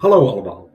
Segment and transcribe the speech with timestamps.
[0.00, 0.70] Hallo allemaal.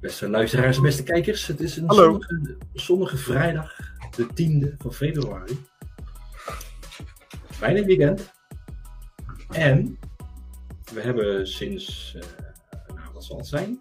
[0.00, 1.46] Beste luisteraars en beste kijkers.
[1.46, 3.76] Het is een zonnige, zonnige vrijdag,
[4.16, 5.64] de 10e van februari.
[7.60, 8.32] Bijna weekend.
[9.50, 9.98] En
[10.92, 13.80] we hebben sinds, eh, nou wat zal het zijn?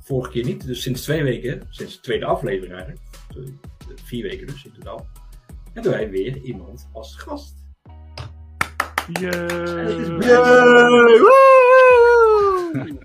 [0.00, 3.02] Vorige keer niet, dus sinds twee weken, sinds de tweede aflevering eigenlijk.
[4.04, 5.06] Vier weken dus in totaal.
[5.72, 7.54] Hebben wij weer iemand als gast.
[9.12, 10.18] Yay.
[10.18, 11.65] Yay!
[12.72, 12.98] Woe!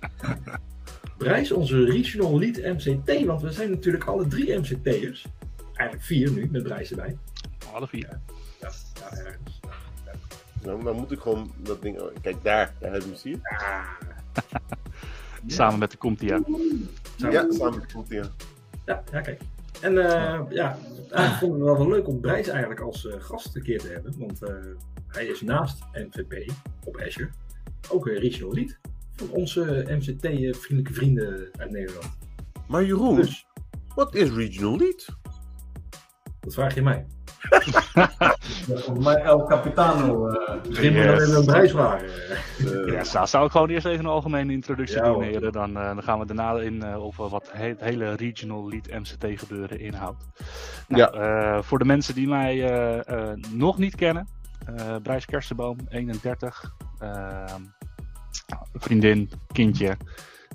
[1.17, 5.25] Brijs, onze regional lead MCT, want we zijn natuurlijk alle drie MCT'ers.
[5.73, 7.17] Eigenlijk vier nu, met Brijs erbij.
[7.73, 8.19] Alle vier.
[8.61, 9.59] Ja, ja ergens.
[10.63, 11.99] Nou, dan moet ik gewoon dat ding.
[11.99, 13.41] oh, Kijk daar, daar heb je hem zien.
[15.47, 16.41] Samen met de Comtia.
[17.17, 18.23] Ja, samen met de ja.
[18.85, 19.41] ja, ja, kijk.
[19.81, 20.77] En eh, ja,
[21.09, 23.79] eigenlijk vonden we het wel wel leuk om Brijs eigenlijk als eh, gast een keer
[23.79, 24.15] te hebben.
[24.17, 24.55] Want eh,
[25.07, 26.51] hij is naast MVP
[26.85, 27.29] op Azure
[27.89, 28.77] ook een regional lead
[29.27, 32.17] van onze MCT-vriendelijke vrienden uit Nederland.
[32.67, 33.45] Maar Jeroen, Dus,
[33.95, 35.05] wat is Regional Lead?
[36.39, 37.05] dat vraag je mij.
[38.67, 40.27] Volgens mij El Capitano.
[40.27, 41.99] eh, Misschien moet even een.
[42.87, 45.51] Eh, Ja, zou, zou ik gewoon eerst even een algemene introductie Ja, doen.
[45.51, 48.87] Dan, eh, dan gaan we daarna in eh, over wat he- het hele regional lead
[48.89, 50.23] MCT gebeuren inhoudt.
[50.87, 51.11] Nou, Ja.
[51.55, 54.27] eh, voor de mensen die mij eh, eh, nog niet kennen.
[54.65, 56.75] eh Brijs Kersenboom, 31.
[58.45, 59.97] Ehm, vriendin, kindje.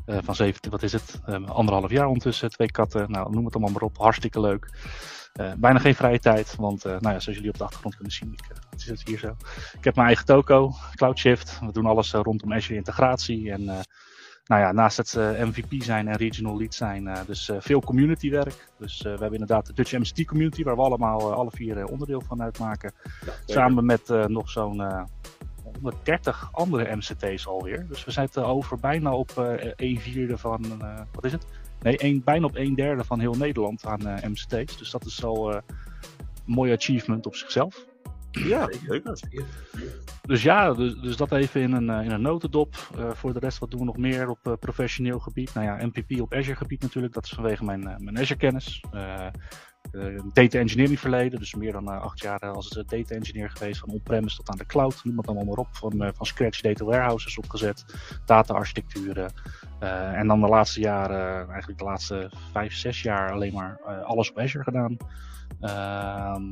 [0.06, 1.20] eh, van 17, wat is het?
[1.26, 3.10] Eh, anderhalf jaar ondertussen, twee katten.
[3.10, 3.98] Nou, noem het allemaal maar op.
[3.98, 4.68] Hartstikke leuk.
[5.36, 8.12] Eh, bijna geen vrije tijd, want eh, nou ja, zoals jullie op de achtergrond kunnen
[8.12, 9.36] zien, ik, het is het hier zo.
[9.78, 11.58] Ik heb mijn eigen toko, CloudShift.
[11.60, 13.50] We doen alles rondom Azure integratie.
[13.52, 13.64] En
[14.44, 18.68] nou ja, naast het eh, MVP zijn en regional lead zijn, dus veel community werk.
[18.78, 22.42] Dus we hebben inderdaad de Dutch MCT community, waar we allemaal alle vier onderdeel van
[22.42, 22.92] uitmaken.
[23.46, 24.82] Samen met nog zo'n
[25.72, 27.86] 130 andere MCT's alweer.
[27.88, 31.46] Dus we zitten over bijna op eh een vierde van, eh, wat is het?
[31.82, 34.78] Nee, een, bijna op een derde van heel Nederland aan eh, MCT's.
[34.78, 35.60] Dus dat is al eh,
[36.46, 37.86] een mooi achievement op zichzelf.
[38.30, 39.04] ja, leuk.
[40.26, 42.74] Dus ja, dus, dus dat even in een, in een notendop.
[42.96, 45.54] Eh, voor de rest, wat doen we nog meer op eh, professioneel gebied?
[45.54, 47.14] Nou ja, MPP op Azure gebied natuurlijk.
[47.14, 48.80] Dat is vanwege mijn, eh, mijn Azure kennis.
[50.32, 53.80] Data engineering verleden, dus meer dan eh, acht jaar eh, als eh, data engineer geweest.
[53.80, 55.68] Van on-premise tot aan de cloud, noem het allemaal maar op.
[55.70, 57.84] Van, eh, van scratch data warehouses opgezet,
[58.24, 59.32] data architecturen.
[59.78, 64.02] Eh, en dan de laatste jaren, eigenlijk de laatste vijf, zes jaar alleen maar eh,
[64.02, 64.96] alles op Azure gedaan.
[65.60, 66.42] Ehm,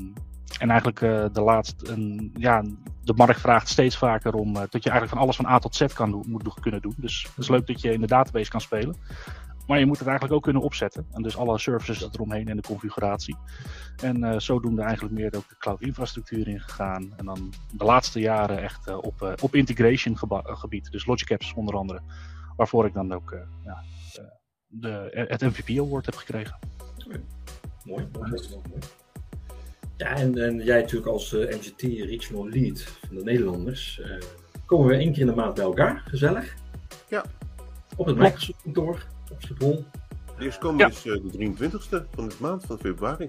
[0.59, 2.63] en eigenlijk eh, de laatste, een, ja,
[3.03, 5.77] de markt vraagt steeds vaker om eh, dat je eigenlijk van alles van A tot
[5.77, 6.95] Z kan doen, moet kunnen doen.
[6.97, 8.97] Dus het is leuk dat je in de database kan spelen.
[9.67, 11.07] Maar je moet het eigenlijk ook kunnen opzetten.
[11.13, 13.37] En dus alle services eromheen en de configuratie.
[14.03, 17.13] En eh, zodoende eigenlijk meer ook de cloud infrastructuur ingegaan.
[17.17, 20.91] En dan de laatste jaren echt eh, op, eh, op integration gebied.
[20.91, 22.01] Dus Logic Apps onder andere.
[22.57, 23.83] Waarvoor ik dan ook eh, ja,
[24.13, 24.25] eh,
[24.67, 26.59] de, het MVP Award heb gekregen.
[27.85, 28.43] Mooi, mooi.
[29.97, 34.19] Ja, en, en jij natuurlijk als MCT Regional Lead van de Nederlanders, eh,
[34.67, 36.55] komen we één keer in de maand bij elkaar, gezellig.
[37.09, 37.25] Ja.
[37.97, 39.85] Op het Microsoft kantoor, op Schiphol.
[40.39, 40.89] De eerstkomende Ja.
[40.89, 43.29] is eh, de 23e van de maand van februari.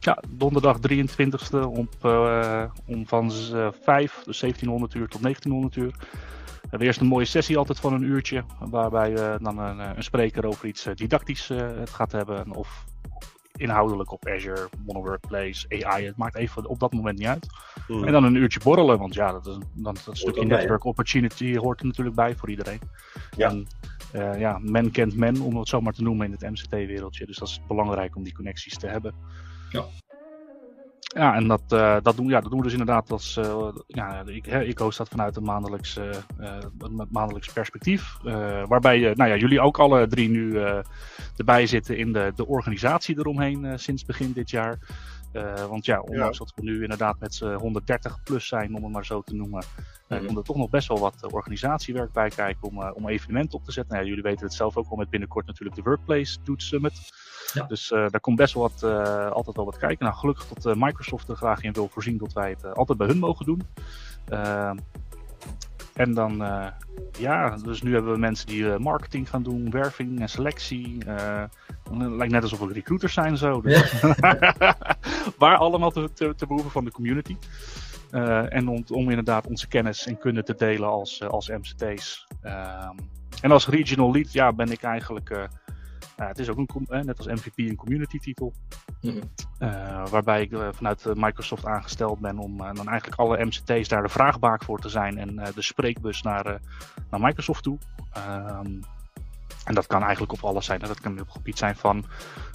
[0.00, 5.94] Ja, donderdag 23e om, eh, om van eh, 5, dus 1700 uur tot 1900 uur.
[6.62, 9.90] We hebben eerst een mooie sessie altijd van een uurtje, waarbij we dan een, eh,
[9.96, 12.52] een spreker over iets eh, didactisch eh, het gaat hebben.
[12.54, 12.84] Of
[13.56, 17.46] inhoudelijk op Azure, Monoworkplace, AI, het maakt even op dat moment niet uit.
[17.88, 18.04] Mhm.
[18.04, 21.56] En dan een uurtje borrelen, want ja, dat, is, dan, dat stukje bij, network opportunity
[21.56, 22.80] hoort er natuurlijk bij voor iedereen.
[23.36, 23.48] Ja.
[23.48, 23.66] En,
[24.12, 27.26] eh, ja, men kent men, om het zo maar te noemen in het MCT-wereldje.
[27.26, 29.14] Dus dat is belangrijk om die connecties te hebben.
[29.70, 29.84] Ja.
[31.14, 33.36] Ja, en dat, eh, dat, doen, ja, dat doen we dus inderdaad als.
[33.36, 35.96] eh, ja, ik, hè, ik host dat vanuit een maandelijks,
[36.78, 38.16] een maandelijks perspectief.
[38.68, 40.58] waarbij nou ja, jullie ook alle drie nu
[41.36, 44.78] erbij zitten in de, de organisatie eromheen sinds begin dit jaar.
[45.32, 48.92] Eh, want ja, ondanks dat we nu inderdaad met z'n 130 plus zijn, om het
[48.92, 49.64] maar zo te noemen,
[50.08, 50.24] Mhm.
[50.24, 53.64] komt er toch nog best wel wat eh, organisatiewerk bij kijken om, om evenementen op
[53.64, 53.92] te zetten.
[53.92, 56.92] Nou, ja, jullie weten het zelf ook al met binnenkort natuurlijk de Workplace Dude Summit.
[57.52, 57.62] Ja.
[57.62, 58.82] Dus daar komt best wel wat,
[59.32, 60.04] altijd wel wat kijken.
[60.06, 63.18] Nou, gelukkig dat Microsoft er graag in wil voorzien dat wij het altijd bij hun
[63.18, 63.62] mogen doen.
[65.94, 66.66] En dan, eh,
[67.18, 71.04] ja, dus nu hebben we mensen die eh, marketing gaan doen, werving en selectie.
[71.04, 71.42] eh,
[71.98, 73.60] het lijkt net alsof we recruiters zijn zo.
[73.60, 74.00] Dus.
[75.38, 77.36] Waar allemaal te, te, te behoeven van de community.
[78.48, 82.26] En om, om inderdaad onze kennis en kunde te delen als, als MCT's.
[82.42, 82.96] Ehm,
[83.40, 85.48] en als regional lead, ja, ben ik eigenlijk.
[86.22, 88.52] Ja, het is ook een, net als MVP een community titel.
[89.00, 89.22] Mhm.
[89.58, 94.02] Eh, waarbij ik eh, vanuit eh, Microsoft aangesteld ben om dan eigenlijk alle MCT's daar
[94.02, 96.60] de vraagbaak voor te zijn en de spreekbus naar,
[97.10, 97.78] naar Microsoft toe.
[98.12, 98.80] Ehm,
[99.64, 100.80] En dat kan eigenlijk op alles zijn.
[100.80, 102.04] Dat kan op het gebied zijn van,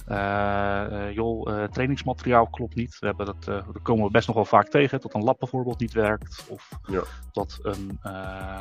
[0.06, 2.98] eh, eh, joh, eh, trainingsmateriaal klopt niet.
[2.98, 5.00] We hebben dat, daar komen we best nog wel vaak tegen.
[5.00, 6.44] Dat een lab bijvoorbeeld niet werkt.
[6.48, 7.02] Of Ja.
[7.32, 7.98] dat, een,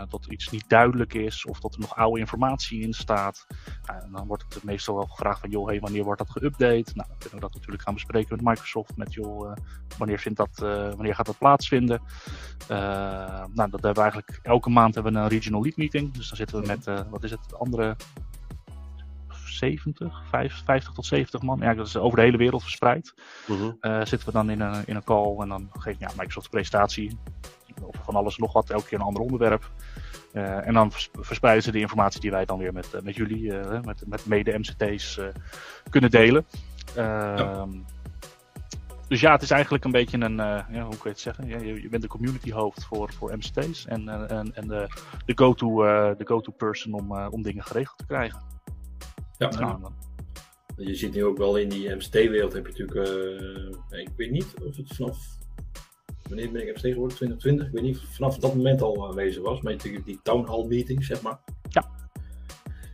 [0.09, 1.45] dat iets niet duidelijk is.
[1.45, 3.45] Of dat er nog oude informatie in staat.
[3.85, 6.93] Nou, en dan wordt het meestal wel gevraagd van, joh, hey, wanneer wordt dat geüpdate?
[6.93, 8.97] Nou, dan kunnen we dat natuurlijk gaan bespreken met Microsoft.
[8.97, 9.53] Met, joh,
[9.97, 10.57] wanneer, vindt dat,
[10.95, 12.01] wanneer gaat dat plaatsvinden?
[12.67, 16.13] Nou, dat hebben we eigenlijk elke maand hebben we een regional lead meeting.
[16.13, 17.95] Dus dan zitten we met, wat is het, andere
[19.57, 21.59] 70, 5, 50 tot 70 man.
[21.59, 23.13] Ja, dat is over de hele wereld verspreid.
[23.47, 23.71] Mhm.
[23.79, 26.51] Eh, zitten we dan in een, in een call en dan geeft ja, Microsoft een
[26.51, 27.17] presentatie.
[27.81, 29.71] Over van alles en nog wat, elke keer een ander onderwerp.
[30.33, 33.15] Eh, en dan vers- verspreiden ze de informatie die wij dan weer met, eh, met
[33.15, 35.19] jullie, met, met mede-MCT's,
[35.89, 36.45] kunnen delen.
[36.95, 37.69] Ehm,
[39.07, 41.47] Dus ja, het is eigenlijk een beetje een, ja, hoe kun je het zeggen?
[41.47, 44.87] Ja, je, je bent de community hoofd voor, voor MCT's en, en, en de,
[45.25, 45.75] de go-to
[46.17, 48.56] de go-to person om, om dingen geregeld te krijgen.
[49.37, 49.93] Ja, Nou, dan-
[50.77, 53.09] je ziet nu ook wel in die MCT-wereld heb je natuurlijk,
[53.91, 55.17] eh, ik weet niet of het vanaf,
[56.27, 59.07] wanneer ben ik MCT geworden, 2020, ik weet niet of het vanaf dat moment al
[59.07, 61.39] aanwezig was, maar je hebt natuurlijk die town hall meetings, zeg maar.
[61.69, 61.89] Ja.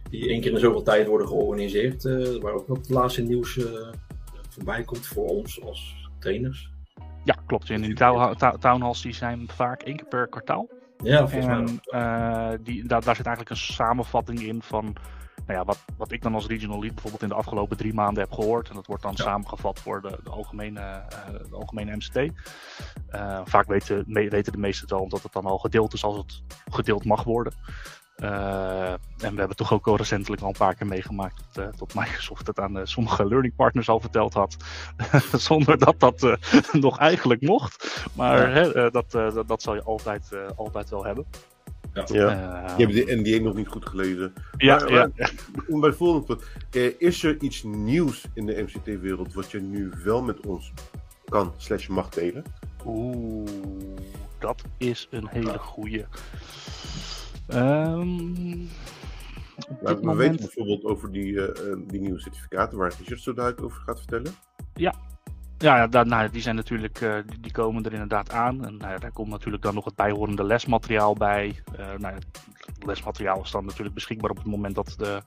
[0.09, 3.91] Die één keer in zoveel tijd worden georganiseerd, eh, waar ook het laatste nieuws eh,
[4.49, 6.71] voorbij komt voor ons als trainers.
[7.25, 7.69] ja, klopt.
[7.69, 10.69] En die town- town- townhalls die zijn vaak één keer per kwartaal.
[11.03, 11.55] Ja, volgens mij.
[11.55, 11.79] En
[12.51, 14.95] eh, die, daar, daar zit eigenlijk een samenvatting in van
[15.45, 18.23] nou ja, wat, wat ik dan als regional lead bijvoorbeeld in de afgelopen drie maanden
[18.23, 18.69] heb gehoord.
[18.69, 19.23] En dat wordt dan Ja.
[19.23, 20.99] samengevat voor de, de, algemene, eh,
[21.49, 22.15] de algemene MCT.
[23.09, 26.03] Eh, vaak weten, me- weten de meesten het wel, omdat het dan al gedeeld is
[26.03, 26.41] als het
[26.71, 27.53] gedeeld mag worden.
[28.15, 31.79] Eh, en we hebben toch ook al recentelijk al een paar keer meegemaakt dat, eh,
[31.79, 34.55] dat Microsoft het aan eh, sommige learning partners al verteld had.
[35.37, 36.35] zonder dat dat eh,
[36.81, 38.05] nog eigenlijk mocht.
[38.13, 38.71] Maar Ja.
[38.71, 41.25] hè, dat, eh, dat, dat zal je altijd, eh, altijd wel hebben.
[41.93, 42.03] Ja.
[42.03, 44.33] Eh, Je hebt de NDA nog niet goed gelezen.
[44.57, 45.33] ja, Maar- ja, maar-
[45.67, 46.43] Om bij het volgende punt.
[46.71, 50.71] Eh, is er iets nieuws in de MCT-wereld wat je nu wel met ons
[51.25, 52.43] kan slash mag delen?
[52.85, 53.49] Oeh,
[54.39, 56.05] dat is een hele goeie.
[59.67, 63.33] Dit we moment, weten bijvoorbeeld over die, eh, eh, die nieuwe certificaten waar Richard zo
[63.33, 64.31] duidelijk over gaat vertellen.
[65.57, 68.65] ja, ja daar, nou, die zijn natuurlijk, eh, die, komen er inderdaad aan.
[68.65, 71.63] En nou, ja, daar komt natuurlijk dan nog het bijhorende lesmateriaal bij.
[71.77, 72.19] Eh, nou, ja,
[72.79, 75.21] lesmateriaal is dan natuurlijk beschikbaar op het moment dat de,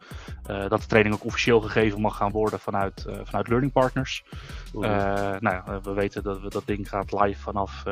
[0.69, 4.25] dat de training ook officieel gegeven mag gaan worden vanuit, vanuit learning partners.
[4.73, 7.83] Nou ja, we weten dat we, dat ding gaat live vanaf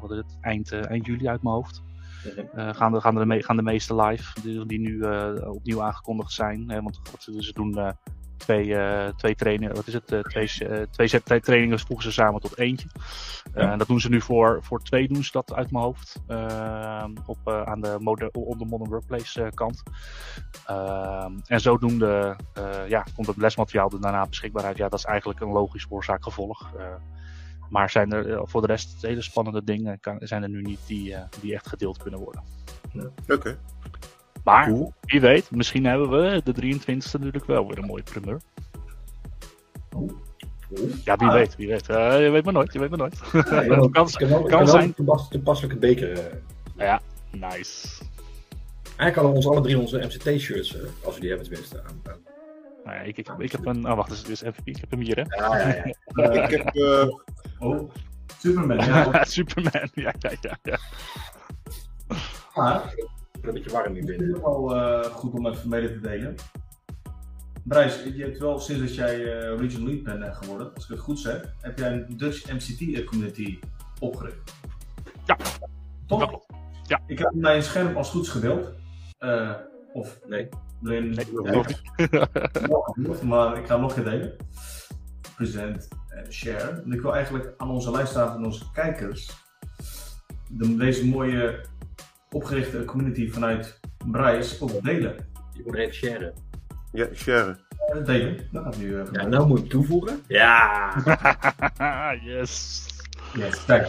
[0.00, 0.38] wat is het?
[0.40, 1.82] Eind, eind juli uit mijn hoofd.
[2.24, 2.58] Mhm.
[2.58, 5.82] Eh, gaan, de, gaan, de, me- gaan de meeste live, die, die nu eh, opnieuw
[5.82, 6.70] aangekondigd zijn.
[6.70, 7.90] Hè, want wat ze, doen eh,
[8.36, 8.76] twee,
[9.16, 10.06] twee trainingen, wat is het?
[10.90, 12.88] twee, twee, trainingen voegen ze samen tot eentje.
[13.54, 13.72] Ja.
[13.72, 16.22] en dat doen ze nu voor, voor twee doen ze dat uit mijn hoofd.
[17.26, 19.82] op, aan de moder, on de Modern Workplace kant.
[21.46, 22.36] En zodoende
[22.88, 24.76] ja, komt het lesmateriaal er daarna beschikbaar uit.
[24.76, 26.70] Ja, dat is eigenlijk een logisch oorzaak-gevolg.
[27.68, 30.80] Maar zijn er eh, voor de rest hele spannende dingen kan, zijn er nu niet
[30.86, 32.42] die, eh, die echt gedeeld kunnen worden.
[33.28, 33.58] Oké,
[34.44, 34.92] Maar cool.
[35.00, 38.40] wie weet, misschien hebben we de 23e natuurlijk wel weer een mooie primeur.
[41.04, 41.32] Ja, wie Ah.
[41.34, 41.88] weet, wie weet.
[41.88, 43.18] Eh, je weet maar nooit, je weet maar nooit.
[43.32, 44.82] Ja, je kan, kan, kan, wel- kan kan wel zijn.
[44.84, 46.40] een toepas- toepasselijke beker.
[46.76, 48.02] Ja, nice.
[48.96, 52.00] Eigenlijk hadden we ons alle drie onze MCT-shirts, eh, als we die hebben tenminste, aan.
[52.12, 52.18] aan.
[52.84, 53.88] Nou ja, ik, ik, ik heb een.
[53.90, 54.66] Oh, wacht, dit is, dit is MVP.
[54.68, 55.22] Ik heb hem hier, hè?
[55.36, 56.42] Ja, ja, ja.
[56.42, 57.08] Ik heb, eh,
[57.58, 57.90] oh,
[58.38, 59.24] Superman, ja.
[59.36, 59.88] Superman.
[59.94, 60.58] Ja, ja, ja.
[60.62, 60.78] ja.
[62.54, 64.44] Maar Ik ben een beetje warm hier het is binnen.
[64.44, 66.34] ook wel eh, goed om even mede te delen.
[67.64, 70.90] Brijs, je hebt wel sinds dat jij eh, regional lead bent eh, geworden, als ik
[70.90, 73.58] het goed zeg, heb jij een Dutch MCT community
[74.00, 74.54] opgericht.
[75.24, 75.36] Ja.
[76.06, 76.18] Toch?
[76.20, 76.46] Dat klopt.
[76.82, 77.00] Ja.
[77.06, 78.72] Ik heb mijn scherm als het goed is gedeeld.
[79.18, 79.54] Eh,
[79.92, 80.48] of Nee.
[80.80, 81.32] Nee, niet.
[82.68, 84.36] nog niet, maar ik ga hem nog een keer delen.
[85.36, 85.97] Present en
[86.30, 86.82] share.
[86.84, 89.30] En ik wil eigenlijk aan onze luisteraars en onze kijkers
[90.50, 91.64] de, deze mooie
[92.30, 95.14] opgerichte community vanuit Brijs ook delen.
[95.52, 96.32] Je moet even sharen.
[96.92, 97.56] ja, share.
[97.94, 99.00] Eh, delen, dat gaat nu.
[99.00, 100.20] eh, Ja, nou moet ik toevoegen.
[100.26, 100.92] Ja.
[102.24, 102.86] yes.
[103.34, 103.88] Yes, kijk.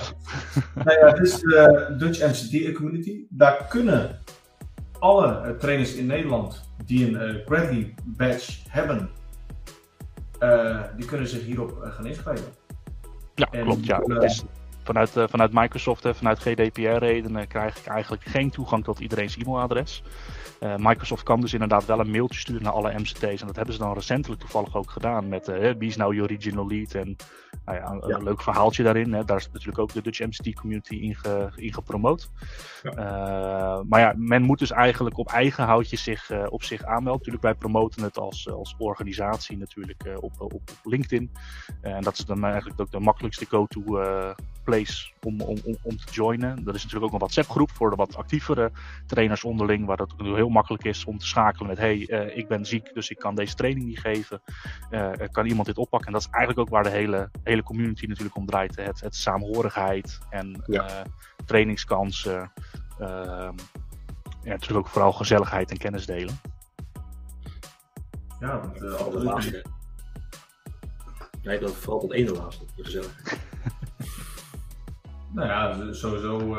[0.75, 3.25] nou ja, het is de Dutch MCT community.
[3.29, 4.19] Daar kunnen
[4.99, 9.09] alle eh, trainers in Nederland die een eh Gravity badge hebben,
[10.39, 12.45] eh, die kunnen zich hierop eh, gaan inschrijven.
[13.35, 13.85] Ja, En, klopt.
[13.85, 13.99] Ja.
[13.99, 14.43] eh, Het is
[14.83, 20.03] vanuit, vanuit Microsoft en vanuit GDPR-redenen krijg ik eigenlijk geen toegang tot iedereen's e-mailadres.
[20.59, 23.41] Uh, Microsoft kan dus inderdaad wel een mailtje sturen naar alle MCT's.
[23.41, 26.21] En dat hebben ze dan recentelijk toegevallig ook gedaan met uh, wie is nou je
[26.21, 26.93] original lead.
[26.93, 27.15] En
[27.65, 28.17] nou ja, een, ja.
[28.17, 29.13] leuk verhaaltje daarin.
[29.13, 29.25] Hè.
[29.25, 32.29] Daar is natuurlijk ook de Dutch MCT community in, ge, in gepromoot.
[32.83, 32.91] Ja.
[32.91, 37.17] Uh, maar ja, men moet dus eigenlijk op eigen houtje zich, op zich aanmelden.
[37.17, 41.31] Natuurlijk, wij promoten het als, als organisatie natuurlijk op, op, op, LinkedIn.
[41.81, 43.81] en dat is dan eigenlijk ook de makkelijkste go-to
[44.69, 46.49] place om, om, om te joinen.
[46.65, 48.71] Er is natuurlijk ook een WhatsApp groep voor de wat actievere
[49.07, 49.85] trainers onderling.
[49.85, 53.09] Waar dat heel makkelijk is om te schakelen met: hey, uh, ik ben ziek, dus
[53.09, 54.41] ik kan deze training niet geven.
[54.91, 56.07] Uh, kan iemand dit oppakken?
[56.07, 58.75] En dat is eigenlijk ook waar de hele, hele community natuurlijk om draait.
[58.75, 60.89] Het, het saamhorigheid en ja.
[60.89, 61.05] uh,
[61.45, 62.51] trainingskansen.
[62.99, 63.57] Ehm,
[64.43, 66.39] ja, natuurlijk ook vooral gezelligheid en kennis delen.
[68.39, 69.65] Ja, want uh, de laatste.
[71.41, 73.39] Nee, dat vooral tot ene laatste, de gezelligheid.
[75.33, 76.55] nou ja, sowieso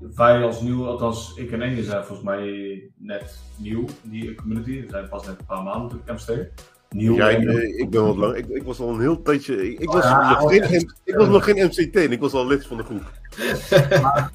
[0.00, 4.80] wij als nieuw, althans ik en Engel zijn volgens mij net nieuw in die community.
[4.80, 6.64] We zijn pas net een paar maanden natuurlijk MST.
[6.90, 8.36] Nieuw ja, ik, ik, ben wat lang.
[8.36, 9.70] Ik, ik, was al een heel tijdje.
[9.70, 12.66] Ik, ik was, nog, geen, ik was nog geen MCT en ik was al lid
[12.66, 13.10] van de groep.
[14.02, 14.30] maar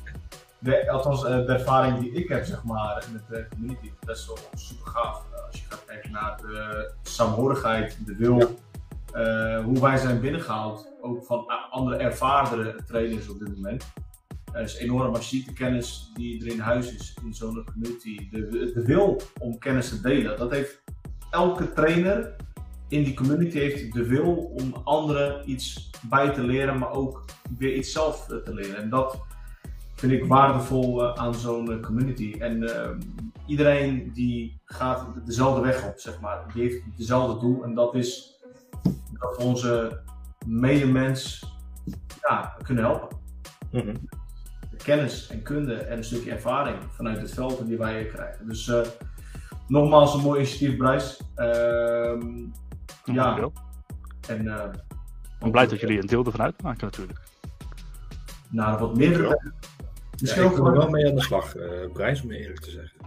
[0.59, 4.37] de, althans, de ervaring die ik heb zeg maar, met de community is best wel
[4.53, 5.23] super gaaf.
[5.47, 9.57] Als je gaat kijken naar de saamhorigheid, de wil, ja.
[9.57, 13.85] uh, hoe wij zijn binnengehaald, ook van andere ervaardere trainers op dit moment.
[14.53, 15.20] Er is enorme
[15.53, 18.29] kennis die er in huis is in zo'n community.
[18.29, 20.38] De, wil om kennis te delen.
[20.38, 20.84] Dat heeft
[21.29, 22.36] elke trainer
[22.88, 27.25] in die community heeft de wil om anderen iets bij te leren, maar ook
[27.58, 28.75] weer iets zelf te leren.
[28.75, 29.20] En dat
[29.96, 32.36] vind ik waardevol uh, aan zo'n uh, community.
[32.39, 32.89] En uh,
[33.46, 36.46] iedereen die gaat dezelfde weg op, zeg maar.
[36.53, 38.39] Die heeft dezelfde doel en dat is
[39.20, 40.01] dat we onze
[40.46, 41.46] medemens
[42.22, 43.17] ja, kunnen helpen.
[43.72, 44.20] Mm
[44.83, 48.47] kennis en kunde en een stukje ervaring vanuit het veld die wij krijgen.
[48.47, 48.81] Dus uh,
[49.67, 51.21] nogmaals een mooi initiatief, Brijs.
[51.38, 51.45] Uh,
[53.05, 53.51] ja.
[54.27, 57.19] En, uh, ik ben blij dat jullie een deel ervan uitmaken natuurlijk.
[58.50, 59.39] Nou, wat meer.
[60.21, 63.00] Misschien ja, ik er wel mee aan de slag, uh, Brijs, om eerlijk te zeggen.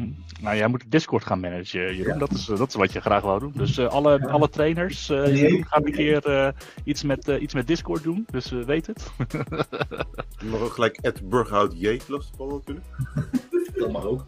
[0.00, 0.42] Hm.
[0.42, 2.12] Nou, jij moet Discord gaan managen, Jeroen.
[2.12, 2.18] Ja.
[2.18, 3.52] Dat, is, dat is wat je graag wou doen.
[3.54, 4.26] Dus uh, alle, ja.
[4.26, 6.48] alle trainers, uh, gaat een keer uh,
[6.84, 8.26] iets, met, iets met Discord doen.
[8.30, 9.10] Dus weet het.
[10.40, 12.86] je mag ook gelijk Ed Burghout J lastigvallen natuurlijk.
[13.78, 14.26] dat mag ook.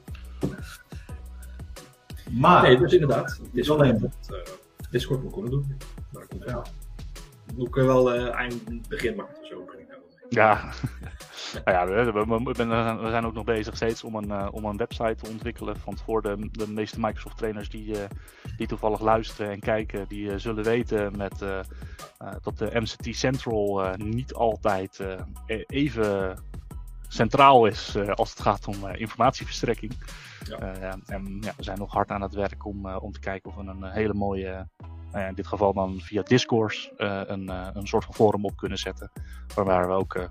[2.30, 2.62] Maar...
[2.62, 3.40] Nee, dus inderdaad.
[3.52, 4.14] Discord, moet,
[4.90, 5.76] Discord moet kunnen doen.
[6.12, 6.62] Maar komt ja.
[7.54, 9.64] Moet ik wel eind begin maart of zo.
[10.28, 10.60] Ja.
[11.64, 14.76] nou ja, we, we, we, zijn ook nog bezig steeds om een, uh, om een
[14.76, 15.76] website te ontwikkelen.
[15.84, 17.98] Want voor de, de meeste Microsoft trainers die, uh,
[18.56, 21.38] die toevallig luisteren en kijken, die uh, zullen weten met,
[22.42, 25.00] dat de MCT Central niet altijd
[25.46, 26.38] e-, even
[27.08, 29.92] centraal is als het gaat om informatieverstrekking.
[30.44, 30.96] Ja.
[31.06, 33.62] en ja, we zijn nog hard aan het werk om, om te kijken of we
[33.62, 34.68] een hele mooie
[35.12, 38.44] nou ja, in dit geval dan via Discourse uh, een, uh, een soort van forum
[38.44, 39.10] op kunnen zetten.
[39.54, 40.24] Waar we ook uh,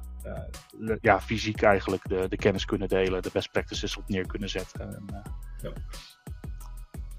[1.01, 4.95] ja, fysiek eigenlijk de, de kennis kunnen delen, de best practices op neer kunnen zetten.
[4.95, 5.05] En,
[5.61, 5.73] ja.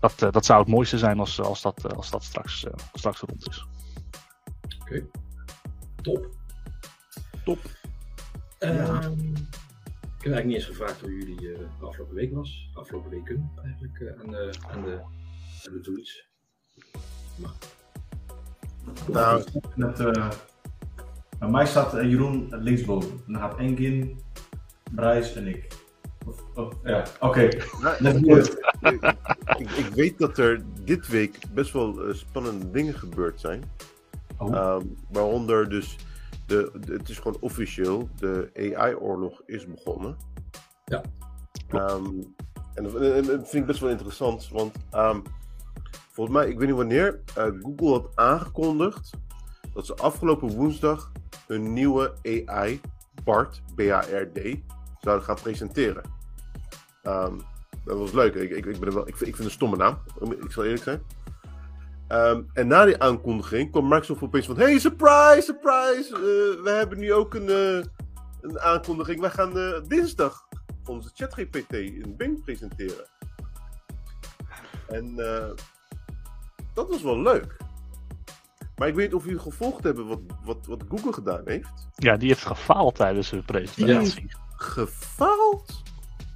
[0.00, 3.66] dat, dat zou het mooiste zijn als, als, dat, als dat straks, straks rond is.
[4.80, 5.06] Oké, okay.
[6.02, 6.30] top.
[7.44, 7.58] Top.
[8.58, 9.02] Ja.
[9.04, 9.32] Um,
[10.22, 12.70] ik heb eigenlijk niet eens gevraagd hoe jullie de afgelopen week was.
[12.74, 15.00] De afgelopen weken eigenlijk aan de, aan de,
[15.66, 16.28] aan de tools.
[19.06, 19.44] Nou,
[19.74, 20.30] met, uh,
[21.42, 23.10] bij mij staat uh, Jeroen linksboven.
[23.10, 24.20] En dan gaat Engin,
[24.90, 25.66] Brijs en ik.
[26.26, 27.26] Of, of, ja, oké.
[27.26, 27.62] Okay.
[27.80, 28.38] Nou,
[29.58, 33.62] ik, ik, weet dat er dit week best wel uh, spannende dingen gebeurd zijn.
[34.38, 34.76] Oh.
[34.76, 35.96] Um, waaronder dus,
[36.46, 40.16] de, de, het is gewoon officieel, de AI-oorlog is begonnen.
[40.84, 41.02] Ja.
[41.72, 42.34] Um,
[42.74, 45.22] en, en, dat vind ik best wel interessant, want um,
[46.10, 49.10] volgens mij, ik weet niet wanneer, uh, Google had aangekondigd
[49.74, 51.12] dat ze afgelopen woensdag
[51.46, 52.80] hun nieuwe AI,
[53.24, 54.58] BART, B-A-R-D,
[55.00, 56.02] zouden gaan presenteren.
[57.04, 57.40] Um,
[57.84, 58.34] dat was leuk.
[58.34, 60.64] Ik, ik, ik, ben wel, ik, vind, ik vind het een stomme naam, ik zal
[60.64, 61.02] eerlijk zijn.
[62.08, 66.10] Um, en na die aankondiging kwam Microsoft opeens van: Hey, surprise, surprise!
[66.10, 67.84] Uh, we hebben nu ook een, uh,
[68.40, 69.20] een aankondiging.
[69.20, 70.48] Wij gaan uh, dinsdag
[70.84, 73.04] onze ChatGPT in Bing presenteren.
[74.88, 75.16] En
[76.74, 77.56] dat was wel leuk.
[78.82, 81.88] Maar ik weet niet of jullie gevolgd hebben wat, wat, wat Google gedaan heeft.
[81.96, 84.26] Ja, die heeft gefaald tijdens hun presentatie.
[84.56, 85.82] Gefaald?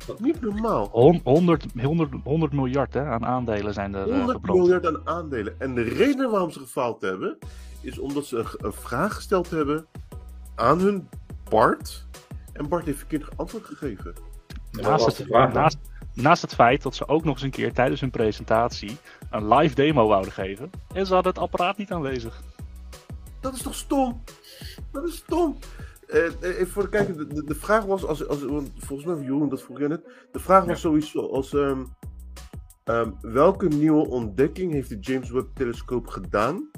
[0.07, 0.89] Wat niet normaal.
[0.93, 5.55] 100, 100, 100 miljard hè, aan aandelen zijn er 100 uh, miljard aan aandelen.
[5.59, 7.39] En de reden waarom ze gefaald hebben,
[7.81, 9.87] is omdat ze een, een vraag gesteld hebben
[10.55, 11.09] aan hun
[11.51, 12.07] Bart.
[12.53, 14.15] En Bart heeft verkeerd antwoord gegeven.
[14.71, 15.79] Naast het, vraag naast,
[16.17, 18.97] naast het feit dat ze ook nog eens een keer tijdens hun presentatie
[19.31, 20.71] een live demo wouden geven.
[20.95, 22.43] En ze hadden het apparaat niet aanwezig.
[23.41, 24.23] Dat is toch stom?
[24.93, 25.57] Dat is stom.
[26.07, 29.25] Eh, eh, even voor de kijker, de, de, vraag was, als, als, want volgens mij,
[29.25, 30.05] Jeroen, dat vroeg jij net.
[30.33, 31.85] De vraag was zoiets als: ehm,
[32.85, 36.71] ehm, welke nieuwe ontdekking heeft de James Webb Telescoop gedaan?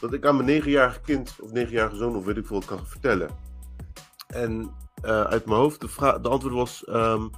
[0.00, 3.30] Dat ik aan mijn negenjarige kind of negenjarige zoon of weet ik veel kan vertellen.
[4.26, 4.70] En
[5.02, 7.28] eh, uit mijn hoofd, de, de antwoord was: ehm, eh,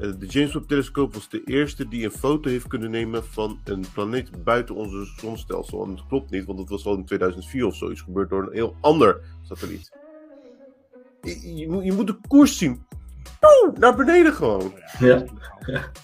[0.00, 3.84] de James Webb Telescoop was de eerste die een foto heeft kunnen nemen van een
[3.94, 5.84] planeet buiten onze zonstelsel.
[5.84, 8.52] En dat klopt niet, want dat was al in 2004 of zoiets gebeurd door een
[8.52, 9.92] heel ander satelliet.
[11.22, 12.84] Je, je moet, je moet de koers zien.
[13.40, 14.72] Poeh, naar beneden gewoon.
[14.98, 15.24] Ja.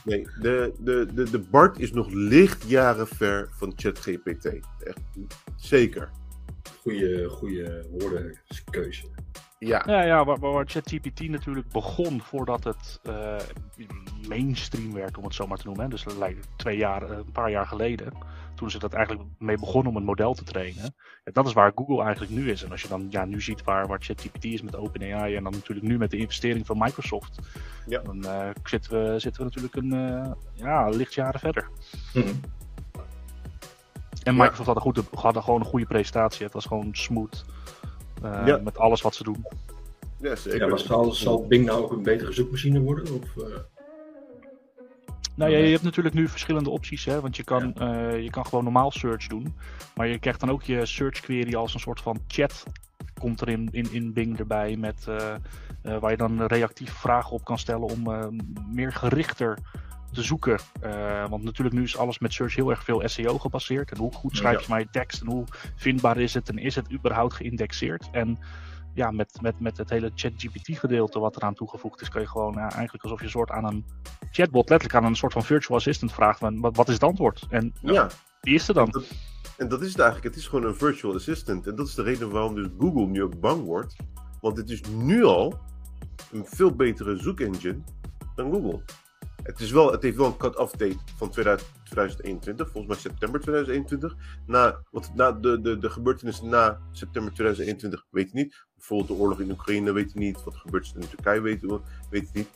[0.04, 4.44] Nee, de, de, de, de BART is nog lichtjaren ver van ChatGPT.
[4.44, 5.00] Echt,
[5.56, 6.10] zeker.
[6.82, 9.06] Goeie, goede woordenkeuze.
[9.66, 9.82] Ja.
[9.86, 13.36] Ja, ja waar, ChatGPT natuurlijk begon voordat het eh,
[14.28, 15.84] mainstream werd, om het zo maar te noemen.
[15.84, 15.90] Hè.
[15.90, 16.04] Dus
[16.56, 18.12] twee jaar, eh, een paar jaar geleden.
[18.54, 20.94] Toen ze dat eigenlijk mee begonnen om een model te trainen.
[21.24, 22.62] Ja, dat is waar Google eigenlijk nu is.
[22.62, 25.52] En als je dan ja, nu ziet waar, waar ChatGPT is met OpenAI en dan
[25.52, 27.38] natuurlijk nu met de investering van Microsoft.
[27.86, 28.00] Ja.
[28.00, 31.68] Dan eh, zitten, we, zitten we natuurlijk een eh, ja, lichtjaren verder.
[32.14, 32.34] Mhm.
[34.22, 36.44] En Microsoft had, een goede, had gewoon een goede presentatie.
[36.44, 37.44] Het was gewoon smooth.
[38.22, 38.56] Eh, Ja.
[38.56, 39.46] Met alles wat ze doen.
[40.20, 40.60] Ja, zeker.
[40.60, 43.04] Ja, maar zal, zal Bing nou ook een betere zoekmachine worden?
[43.14, 43.56] Of, eh,
[45.34, 47.20] Nou ja, je hebt natuurlijk nu verschillende opties, hè?
[47.20, 49.54] want je kan, eh, je kan gewoon normaal search doen,
[49.94, 52.64] maar je krijgt dan ook je search query als een soort van chat,
[53.18, 55.34] komt er in, in, in Bing erbij, met, eh,
[55.82, 58.26] eh, waar je dan reactieve vragen op kan stellen om eh,
[58.72, 59.58] meer gerichter
[60.16, 60.58] te zoeken.
[60.80, 63.90] Eh, want natuurlijk nu is alles met search heel erg veel SEO gebaseerd.
[63.90, 65.44] En hoe goed schrijf je maar je tekst en hoe
[65.76, 68.08] vindbaar is het en is het überhaupt geïndexeerd.
[68.12, 68.38] En
[68.94, 72.52] ja, met, met, met het hele ChatGPT gedeelte wat eraan toegevoegd is, kun je gewoon
[72.52, 73.84] ja, eigenlijk alsof je een soort aan een
[74.30, 77.46] chatbot, letterlijk aan een soort van virtual assistant vraagt wat, wat is het antwoord?
[77.50, 78.08] En Ja,
[78.40, 78.90] die is er dan.
[78.90, 79.10] dat-
[79.56, 80.34] en dat is het eigenlijk.
[80.34, 81.66] Het is gewoon een virtual assistant.
[81.66, 83.96] En dat is de reden waarom dus Google nu ook bang wordt.
[84.40, 85.58] Want het is nu al
[86.32, 87.78] een veel betere zoekengine
[88.34, 88.82] dan Google.
[89.46, 93.40] Het, is wel, het heeft wel een cut-off date van 2000 2021, volgens mij september
[93.40, 94.16] 2021.
[94.46, 98.66] Na, want na de, de, de gebeurtenissen na september 2021 weet je niet.
[98.76, 100.44] Bijvoorbeeld de oorlog in Oekraïne weet je niet.
[100.44, 101.60] Wat gebeurt in Turkije weet
[102.10, 102.48] je niet.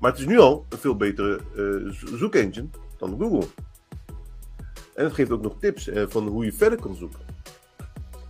[0.00, 1.40] Maar het is nu al een veel betere
[1.92, 3.46] zo- zoekengine dan Google.
[4.94, 7.20] En het geeft ook nog tips eh, van hoe je verder kan zoeken.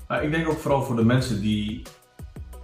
[0.08, 1.82] Maar ik denk ook vooral voor de mensen die,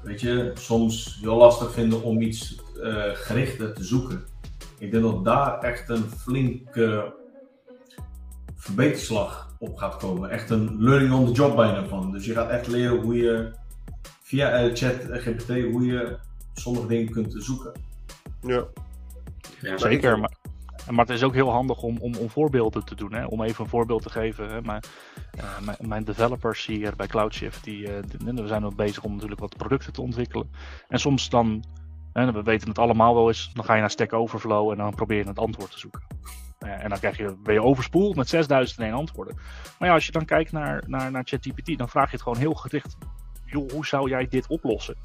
[0.03, 4.25] weet je, soms heel lastig vinden om iets eh gerichter te zoeken.
[4.83, 7.15] Ik denk dat daar echt een flinke
[8.55, 10.31] verbeterslag op gaat komen.
[10.31, 12.13] Echt een learning on the job bijna van.
[12.13, 13.53] Dus je gaat echt leren hoe je
[14.23, 16.19] via eh, chat GPT, hoe je
[16.55, 17.73] sommige dingen kunt zoeken.
[18.41, 18.65] Ja.
[19.61, 20.19] ja, Zeker.
[20.19, 20.33] Maar,
[20.91, 23.13] maar het is ook heel handig om, om, om voorbeelden te doen.
[23.13, 23.25] Hè?
[23.27, 24.49] Om even een voorbeeld te geven.
[24.51, 24.61] Hè?
[24.63, 24.85] Maar,
[25.31, 29.13] eh, mijn, mijn developers hier bij Cloudshift, die, eh, die- we zijn ook bezig om
[29.13, 30.51] natuurlijk wat producten te ontwikkelen.
[30.89, 31.65] En soms dan,
[32.13, 34.95] hè, we weten het allemaal wel eens, dan ga je naar Stack Overflow en dan
[34.95, 36.03] probeer je het antwoord te zoeken.
[36.59, 39.37] Eh, en dan krijg je, ben je overspoeld met 6001 antwoorden.
[39.79, 42.39] Maar ja, als je dan kijkt naar, naar, naar ChatGPT, dan vraag je het gewoon
[42.39, 42.97] heel gericht.
[43.45, 44.97] Joh, hoe zou jij dit oplossen?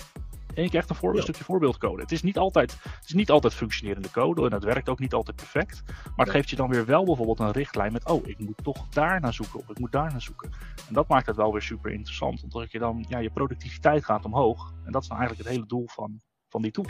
[0.55, 1.21] En je krijgt een, voor, een Ja.
[1.21, 2.01] stukje voorbeeldcode.
[2.01, 5.13] Het is, niet altijd, het is niet altijd functionerende code en het werkt ook niet
[5.13, 5.83] altijd perfect.
[5.87, 8.87] Maar het geeft je dan weer wel bijvoorbeeld een richtlijn met: oh, ik moet toch
[8.89, 10.51] daar naar zoeken of ik moet daar naar zoeken.
[10.87, 14.25] En dat maakt het wel weer super interessant, omdat je dan, ja, je productiviteit gaat
[14.25, 14.73] omhoog.
[14.85, 16.85] En dat is dan eigenlijk het hele doel van, van die tool.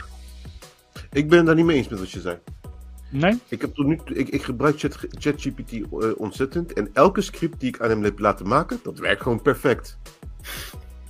[1.11, 2.39] Ik ben het daar niet mee eens met wat je zei.
[3.09, 3.39] Nee?
[3.47, 5.79] Ik, heb tot nu, ik, ik gebruik Chat- ChatGPT eh,
[6.17, 6.73] ontzettend.
[6.73, 9.97] En elke script die ik aan hem heb laten maken, dat werkt gewoon perfect.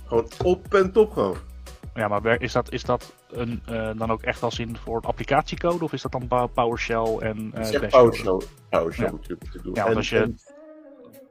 [0.06, 1.36] Gewoon op en top gewoon.
[1.94, 5.84] Ja, maar is dat, is dat een, eh, dan ook echt als in voor applicatiecode
[5.84, 7.88] of is dat dan PowerShell en Bash?
[7.88, 9.12] PowerShell, PowerShell Ja.
[9.12, 9.74] natuurlijk te doen.
[9.74, 10.38] Ja, want als je- en-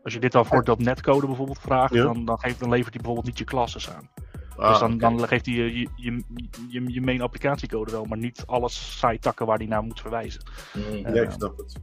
[0.03, 2.03] Als je dit dan voor .NET code bijvoorbeeld vraagt, Ja.
[2.03, 4.10] dan, dan, geeft, dan levert hij bijvoorbeeld niet je classes aan.
[4.57, 6.23] Ah, dus dan, geeft hij je, je, je,
[6.69, 10.41] je, je main applicatiecode wel, maar niet alle site-takken waar hij naar moet verwijzen.
[10.73, 11.13] Mm.
[11.15, 11.73] Ja, ik snap het.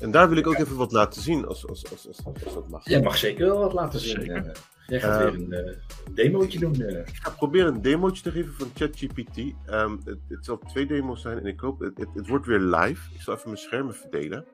[0.00, 2.68] En daar wil ik ook even wat laten zien, als, als, als, als, als dat
[2.68, 2.84] mag.
[2.88, 4.20] Jij mag zeker wel wat laten zien.
[4.20, 4.46] Zeker.
[4.46, 4.52] eh.
[4.86, 5.76] jij gaat Eh, weer een eh,
[6.14, 6.80] demootje doen.
[6.82, 6.98] eh.
[6.98, 9.38] Ik ga proberen een demootje te geven van ChatGPT.
[9.66, 12.58] Ehm, het, het zal twee demo's zijn en ik hoop, het, het, het wordt weer
[12.60, 13.14] live.
[13.14, 14.44] Ik zal even mijn schermen verdelen.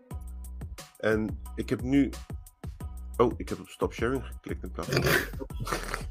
[0.98, 2.10] En ik heb nu.
[3.16, 5.02] Oh, ik heb op stop sharing geklikt in plaats van.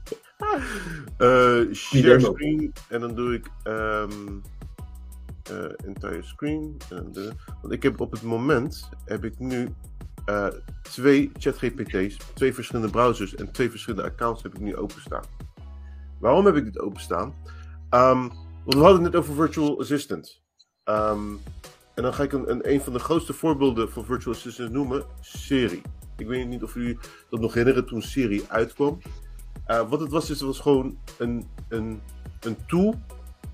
[1.18, 4.04] Eh, share screen en dan doe ik eh,
[5.86, 6.78] entire screen.
[6.90, 9.70] En de, want ik heb op het moment heb ik nu
[10.26, 10.48] eh,
[10.82, 15.24] twee ChatGPT's, twee verschillende browsers en twee verschillende accounts heb ik nu openstaan.
[16.20, 17.34] Waarom heb ik dit openstaan?
[17.90, 18.30] Ehm,
[18.66, 20.42] we hadden het net over Virtual Assistant.
[20.84, 21.34] Ehm,
[21.96, 25.06] en dan ga ik een, een, een van de grootste voorbeelden van Virtual Assistant noemen:
[25.22, 25.82] Siri.
[26.18, 26.98] Ik weet niet of jullie
[27.30, 29.02] dat nog herinneren toen Siri uitkwam.
[29.68, 32.02] Uh, wat het was, is het was gewoon een, een,
[32.40, 32.96] een tool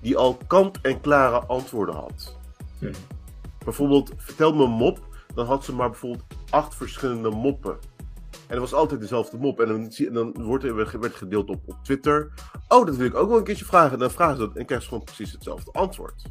[0.00, 2.36] die al kant-en-klare antwoorden had.
[2.78, 2.92] Hm.
[3.64, 5.00] Bijvoorbeeld, vertel me een mop,
[5.34, 7.78] dan had ze maar bijvoorbeeld acht verschillende moppen.
[8.30, 9.60] En het was altijd dezelfde mop.
[9.60, 12.32] En dan, zie- en dan wordt er, werd gedeeld op, op Twitter.
[12.68, 13.92] Oh, dat wil ik ook wel een keertje vragen.
[13.92, 16.22] En dan vragen ze dat en krijgen ze gewoon precies hetzelfde antwoord.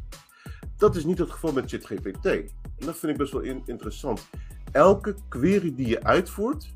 [0.76, 2.26] Dat is niet het geval met ChatGPT.
[2.26, 4.28] En dat vind ik best wel in- interessant.
[4.72, 6.74] Elke query die je uitvoert,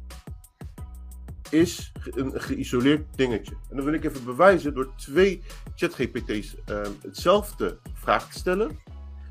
[1.50, 3.56] is een geïsoleerd dingetje.
[3.70, 5.42] En dan wil ik even bewijzen door twee
[5.74, 8.68] ChatGPT's ehm, hetzelfde vraag te stellen.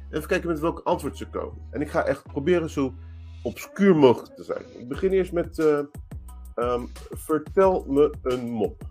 [0.09, 1.67] En even kijken met welk antwoord ze komen.
[1.71, 2.93] En ik ga echt proberen zo
[3.43, 4.63] obscuur mogelijk te zijn.
[4.79, 5.59] Ik begin eerst met.
[5.59, 5.79] eh,
[6.55, 8.83] ehm, vertel me een mop.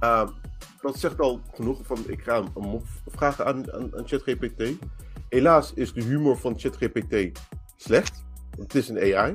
[0.00, 0.28] Ehm,
[0.80, 1.98] dat zegt al genoeg van.
[2.06, 4.62] Ik ga een mop vragen aan, aan, ChatGPT.
[5.28, 7.40] Helaas is de humor van ChatGPT
[7.76, 8.24] slecht.
[8.58, 9.34] Het is een AI.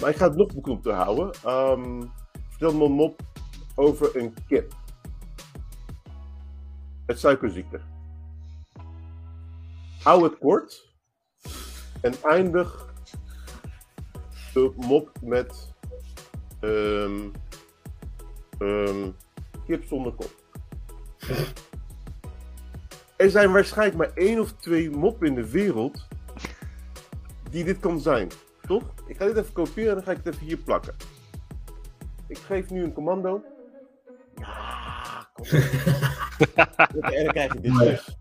[0.00, 1.30] Maar ik ga het nog beknopter houden.
[1.44, 2.02] Ehm,
[2.48, 3.20] vertel me een mop
[3.74, 4.72] over een kip.
[7.06, 7.80] Het suikerziekte.
[10.02, 10.88] Hou het kort.
[12.00, 12.94] En eindig
[14.52, 15.74] de mop met
[16.60, 17.28] ehm
[18.58, 19.10] ehm,
[19.66, 20.30] kip zonder kop.
[23.16, 26.06] Er zijn waarschijnlijk maar één of twee moppen in de wereld
[27.50, 28.28] die dit kan zijn.
[28.70, 28.94] Toch?
[29.06, 30.94] Ik ga dit even kopiëren en dan ga ik het even hier plakken.
[32.26, 33.42] Ik geef nu een commando.
[34.34, 35.44] Ja, kom.
[35.44, 38.16] en dan krijg je dit dus.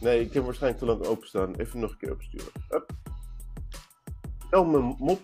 [0.00, 1.54] Nee, ik heb waarschijnlijk te lang openstaan.
[1.54, 2.52] Even nog een keer opsturen.
[2.68, 2.90] Hup.
[4.46, 5.20] Stel me een mop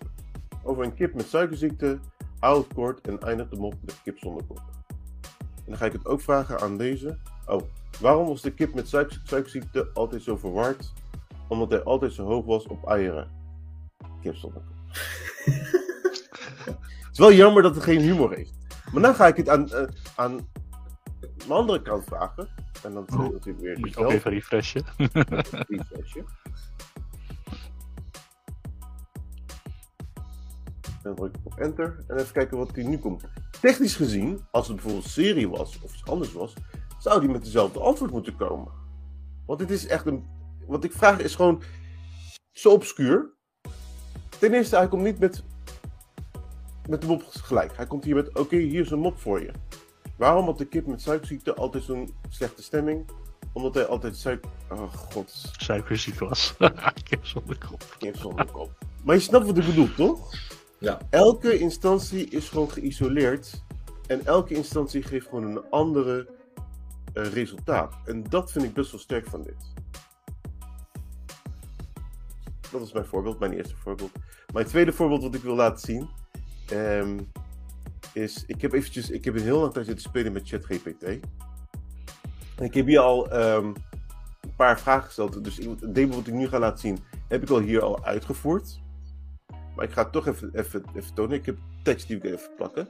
[0.62, 1.98] over een kip met suikerziekte.
[2.38, 4.60] Hou het kort en eindig de mop met kip zonder kop.
[5.56, 7.18] En dan ga ik het ook vragen aan deze.
[7.46, 7.62] Oh,
[8.00, 10.92] waarom was de kip met suik- suikerziekte altijd zo verward?
[11.48, 13.35] Omdat hij altijd zo hoog was op eieren.
[14.26, 14.76] Kip zonder kop.
[16.66, 18.54] Het is wel jammer dat het geen humor heeft.
[18.92, 19.86] Maar dan ga ik het aan, eh,
[20.16, 20.48] aan
[21.20, 22.48] mijn andere kant vragen.
[22.82, 24.84] En dan het natuurlijk weer Moet je ook even refreshen.
[25.68, 26.24] refreshje.
[31.02, 33.24] Dan druk ik op enter en even kijken wat die nu komt.
[33.60, 36.54] Technisch gezien, als het bijvoorbeeld serie was of iets anders was,
[36.98, 38.72] zou die met dezelfde antwoord moeten komen.
[39.46, 40.24] Want dit is echt een.
[40.66, 41.62] Wat ik vraag is gewoon
[42.52, 43.35] zo obscuur.
[44.38, 45.42] Ten eerste, hij komt niet met,
[46.88, 47.76] met de mop gelijk.
[47.76, 49.50] Hij komt hier met: oké, hier is een mop voor je.
[50.16, 53.04] Waarom had de kip met suikerziekte altijd zo'n slechte stemming?
[53.52, 54.50] Omdat hij altijd suiker.
[54.70, 56.54] Oh god, Suikerziek was.
[57.08, 57.96] Kip zonder kop.
[57.98, 58.70] kip zonder kop.
[59.04, 60.34] Maar je snapt wat ik bedoel, toch?
[60.78, 60.98] Ja.
[61.10, 63.64] Elke instantie is gewoon geïsoleerd.
[64.06, 66.28] En elke instantie geeft gewoon een andere
[67.12, 67.94] eh, resultaat.
[68.04, 69.72] En dat vind ik best wel sterk van dit.
[72.72, 74.10] Dat is mijn voorbeeld, mijn eerste voorbeeld.
[74.52, 76.08] Mijn tweede voorbeeld wat ik wil laten zien.
[76.68, 77.18] ehm,
[78.12, 81.02] is, ik heb eventjes, ik heb een heel lang tijd zitten spelen met ChatGPT.
[81.02, 83.64] En ik heb hier al ehm,
[84.40, 85.44] een paar vragen gesteld.
[85.44, 86.98] Dus het demo wat ik nu ga laten zien,
[87.28, 88.80] heb ik al hier al uitgevoerd.
[89.76, 91.36] Maar ik ga het toch even, even, even tonen.
[91.36, 92.88] Ik heb tekst die ik even plakken.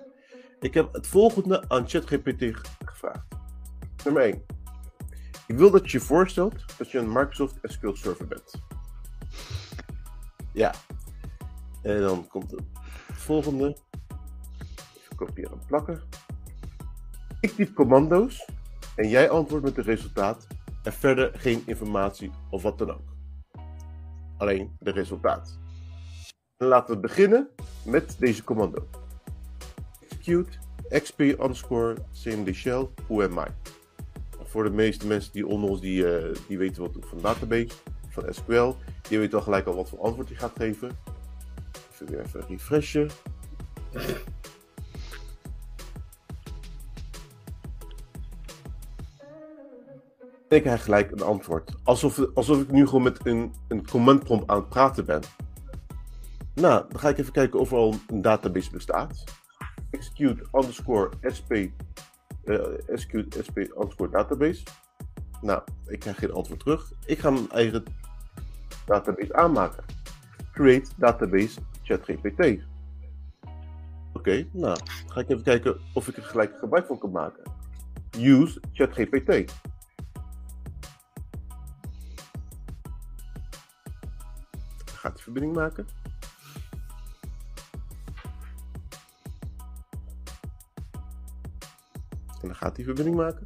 [0.60, 3.26] Ik heb het volgende aan ChatGPT ge- gevraagd.
[4.04, 4.42] Nummer 1.
[5.46, 8.62] Ik wil dat je je voorstelt dat je een Microsoft SQL Server bent.
[10.56, 10.74] Ja.
[11.82, 12.62] En dan komt het
[13.12, 13.76] volgende.
[14.96, 16.02] Even kopiëren en plakken.
[17.40, 18.48] Ik typ commando's
[18.94, 20.46] en jij antwoordt met het resultaat
[20.82, 23.14] en verder geen informatie of wat dan ook.
[24.36, 25.58] Alleen de resultaat.
[26.56, 27.48] En laten we beginnen
[27.84, 28.88] met deze commando.
[30.00, 33.50] Execute xp underscore cmd shell who am I.
[34.42, 37.68] Voor de meeste mensen die onder ons die, eh, die weten wat van database,
[38.30, 38.74] SQL,
[39.08, 40.98] die weten al gelijk al wat voor antwoord hij gaat geven.
[41.92, 43.08] Even weer even refreshen.
[50.48, 51.74] En ik krijg gelijk een antwoord.
[51.82, 55.20] Alsof, alsof ik nu gewoon met een, een command prompt aan het praten ben.
[56.54, 59.24] Nou, dan ga ik even kijken of er al een database bestaat.
[59.90, 61.68] Execute underscore sp, eh,
[62.86, 64.62] execute sp underscore database.
[65.40, 66.92] Nou, ik krijg geen antwoord terug.
[67.04, 67.84] Ik ga mijn eigen
[68.86, 69.84] database aanmaken.
[70.52, 72.64] Create database ChatGPT.
[74.12, 77.42] Oké, nou, ga ik even kijken of ik er gelijk gebruik van kan maken.
[78.18, 79.52] Use ChatGPT.
[84.84, 85.86] Gaat die verbinding maken.
[92.40, 93.44] En dan gaat hij verbinding maken.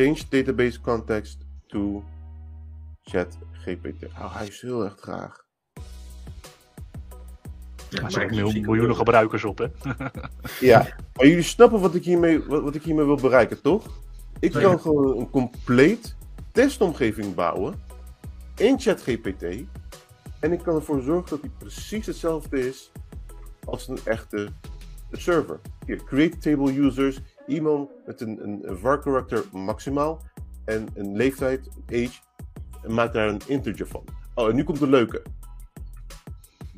[0.00, 2.02] Change database context to
[3.02, 4.04] chat GPT.
[4.18, 5.44] Oh, hij is heel erg graag.
[7.90, 9.66] Ja, Er zijn miljoen- ik- miljoenen gebruikers op, hè?
[10.60, 10.78] Ja,
[11.14, 13.86] maar jullie snappen wat ik hiermee, wat, wat ik hiermee wil bereiken, toch?
[14.38, 16.16] Ik kan gewoon een compleet
[16.52, 17.82] testomgeving bouwen
[18.56, 19.42] in ChatGPT.
[20.40, 22.92] En ik kan ervoor zorgen dat die precies hetzelfde is
[23.64, 24.48] als een echte
[25.12, 25.60] server.
[25.86, 30.22] Hier, create table users, iemand met een, een, een var character maximaal
[30.64, 32.20] en een leeftijd, age,
[32.82, 34.04] en maak daar een integer van.
[34.34, 35.22] Oh, en nu komt de leuke.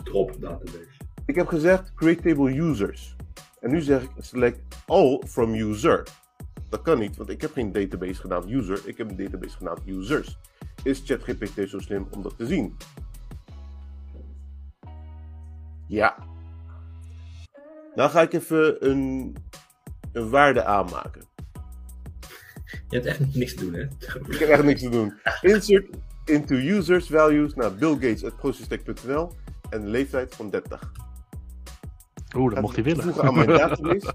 [0.04, 0.88] Drop database.
[1.26, 3.16] Ik heb gezegd create table users.
[3.61, 6.06] En nu zeg ik select all from user.
[6.68, 8.80] Dat kan niet, want ik heb geen database genaamd user.
[8.85, 10.38] Ik heb een database genaamd users.
[10.82, 12.76] Is ChatGPT zo slim om dat te zien?
[15.87, 16.16] Ja.
[17.94, 19.37] Dan ga ik even een,
[20.12, 21.25] een waarde aanmaken.
[22.88, 23.83] Je hebt echt niks te doen, hè?
[24.29, 25.14] Ik heb echt niks te doen.
[25.40, 25.87] Insert
[26.25, 29.35] into users values naar Bill Gates at
[29.70, 30.92] en leeftijd van 30.
[32.37, 33.03] Oeh, dat mocht hij willen.
[33.03, 34.14] Voegen aan mijn database.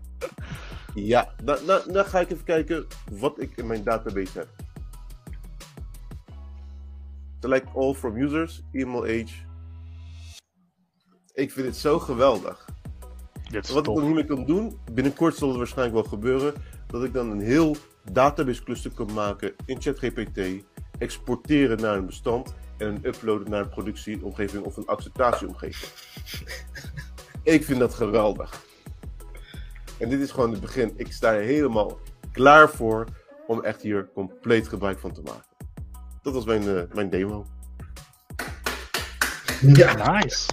[0.93, 4.47] ja, dan, dan, dan ga ik even kijken wat ik in mijn database heb.
[7.39, 9.45] Select all from users, email age.
[11.33, 12.66] Ik vind het zo geweldig.
[13.49, 16.53] Dit is Wat ik dan hiermee kan doen, binnenkort zal het waarschijnlijk wel gebeuren,
[16.87, 17.75] dat ik dan een heel
[18.11, 20.39] database cluster kan maken in ChatGPT,
[20.99, 25.91] exporteren naar een bestand en uploaden naar een productieomgeving of een acceptatieomgeving.
[27.43, 28.65] ik vind dat geweldig.
[29.97, 30.93] En dit is gewoon het begin.
[30.95, 31.99] Ik sta er helemaal
[32.31, 33.05] klaar voor
[33.47, 35.45] om echt hier compleet gebruik van te maken.
[36.21, 37.45] Dat was mijn, eh, mijn demo.
[39.61, 40.11] Ja.
[40.11, 40.49] Nice.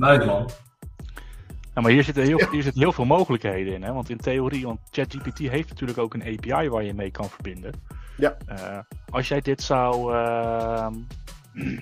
[0.00, 0.48] Man.
[1.74, 3.82] Ja, maar hier zitten, heel, hier zitten heel veel mogelijkheden in.
[3.82, 3.92] Hè?
[3.92, 7.72] Want in theorie, want ChatGPT heeft natuurlijk ook een API waar je mee kan verbinden.
[8.16, 8.36] Ja.
[8.46, 8.78] Eh,
[9.10, 10.14] als jij dit zou.
[10.14, 10.94] ehm,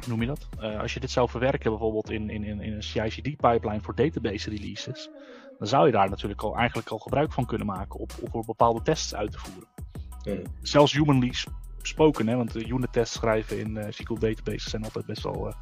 [0.00, 0.48] hoe noem je dat?
[0.60, 4.50] Eh, als je dit zou verwerken bijvoorbeeld in, in, in in een CI/CD-pipeline voor database
[4.50, 5.10] releases.
[5.58, 8.44] Dan zou je daar natuurlijk al eigenlijk al gebruik van kunnen maken op, op voor
[8.44, 9.68] bepaalde tests uit te voeren.
[10.22, 10.42] Hmm.
[10.62, 11.32] Zelfs humanly
[11.86, 15.48] spoken, hè, want de unit tests schrijven in eh, SQL databases zijn altijd best wel,
[15.48, 15.54] eh,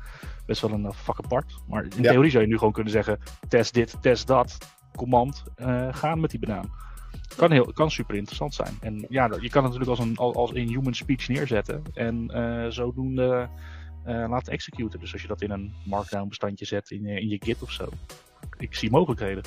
[0.47, 1.55] best wel een eh, vak apart.
[1.69, 2.11] Maar in Ja.
[2.11, 4.59] theorie zou je nu gewoon kunnen zeggen: test dit, test dat,
[4.97, 6.87] command, eh, gaan met die banaan.
[7.37, 8.77] Kan, heel, kan super interessant zijn.
[8.81, 12.29] En ja, je kan het natuurlijk als een al- als in human speech neerzetten en
[12.31, 13.49] eh, zodoende
[14.05, 15.01] eh, laten executen.
[15.01, 17.71] Dus als je dat in een markdown bestandje zet in, je- in je Git of
[17.73, 17.89] zo.
[18.59, 19.43] Ik zie mogelijkheden.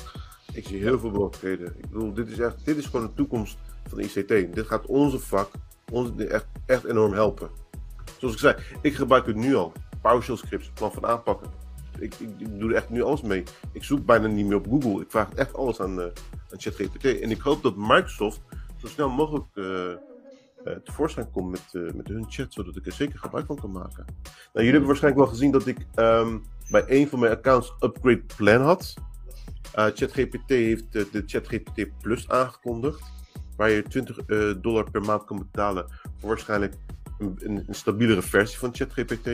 [0.52, 1.66] Ik zie heel veel mogelijkheden.
[1.76, 3.58] Ik bedoel, dit is, echt, dit is gewoon de toekomst
[3.88, 4.54] van de ICT.
[4.54, 5.50] Dit gaat onze vak
[5.92, 7.50] ons echt, echt enorm helpen.
[8.18, 9.72] Zoals ik zei, ik gebruik het nu al.
[10.02, 11.50] PowerShell scripts, plan van aanpakken.
[11.98, 13.42] Ik, ik, doe er echt nu alles mee.
[13.72, 15.02] Ik zoek bijna niet meer op Google.
[15.02, 16.06] Ik vraag echt alles aan, eh
[16.52, 17.20] aan ChatGPT.
[17.20, 18.40] En ik hoop dat Microsoft
[18.76, 19.96] zo snel mogelijk eh, eh,
[20.84, 24.04] tevoorschijn komt met, met hun chat, zodat ik er zeker gebruik van kan maken.
[24.04, 24.16] Nou,
[24.52, 26.38] jullie hebben waarschijnlijk wel gezien dat ik ehm,
[26.70, 28.94] bij een van mijn accounts upgrade plan had.
[29.78, 33.02] Uh, ChatGPT heeft de ChatGPT Plus aangekondigd.
[33.62, 35.86] Waar je 20 eh, dollar per maand kan betalen
[36.18, 36.74] voor waarschijnlijk
[37.18, 39.26] een, een, een stabielere versie van ChatGPT.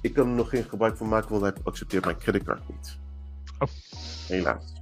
[0.00, 2.98] Ik kan er nog geen gebruik van maken, want hij accepteert mijn creditcard niet.
[3.58, 3.68] Oh.
[4.28, 4.72] Helaas.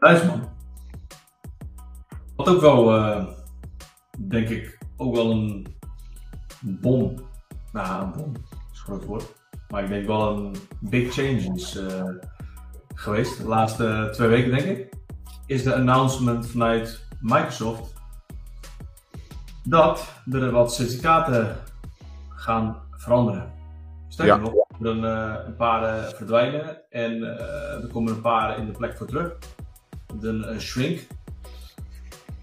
[0.00, 0.48] Nice man.
[2.36, 3.26] Wat ook wel, eh,
[4.18, 5.76] denk ik, ook wel een
[6.60, 7.14] bom.
[7.72, 8.32] Nou, een bom
[8.72, 9.32] is een groot woord.
[9.68, 12.08] Maar ik denk wel een big change is eh,
[12.94, 13.38] geweest.
[13.38, 15.00] De laatste twee weken, denk ik.
[15.46, 17.92] Is de announcement vanuit Microsoft
[19.64, 21.56] dat er wat certificaten
[22.28, 23.52] gaan veranderen.
[24.08, 24.40] Sterker Ja.
[24.40, 28.66] nog, er een, eh, een paar eh, verdwijnen en eh, er komen een paar in
[28.66, 29.32] de plek voor terug.
[30.20, 31.06] De eh, shrink.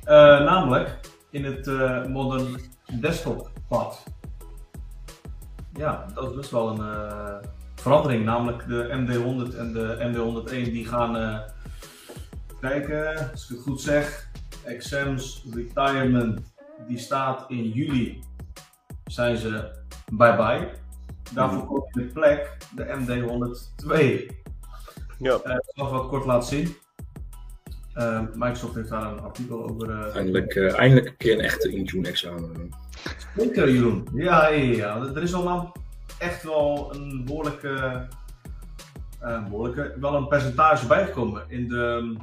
[0.05, 2.59] Namelijk in het eh, modern
[2.99, 4.03] desktop pad.
[5.73, 7.41] Ja, dat is best wel een
[7.75, 8.25] verandering.
[8.25, 11.41] Namelijk de MD100 en de MD101 die gaan
[12.59, 14.29] kijken, als ik het goed zeg.
[14.63, 16.39] Exams retirement
[16.87, 18.19] die staat in juli.
[19.05, 19.71] Zijn ze
[20.11, 20.69] bye bye.
[21.33, 23.93] Daarvoor komt in de plek de MD102.
[25.19, 26.75] Ja, Eh, ik zal het wat kort laten zien.
[27.93, 29.89] Eh, Microsoft heeft daar een artikel over.
[29.91, 32.69] eh, Eindelijk, eh, eindelijk een keer een echte Intune examen.
[33.37, 34.07] Zeker, Jeroen.
[34.13, 34.95] Ja, ja, ja.
[35.15, 35.71] Er is al lang
[36.19, 38.07] echt wel een behoorlijke,
[39.19, 42.15] eh, behoorlijke wel een percentage bijgekomen in de,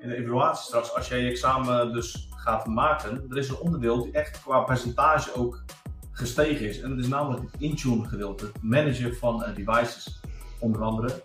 [0.00, 0.94] in de evaluatie straks.
[0.94, 5.34] Als jij je examen dus gaat maken, er is een onderdeel die echt qua percentage
[5.34, 5.64] ook
[6.12, 6.80] gestegen is.
[6.80, 10.20] En dat is namelijk het Intune gedeelte, het managen van eh, devices,
[10.58, 11.20] onder andere.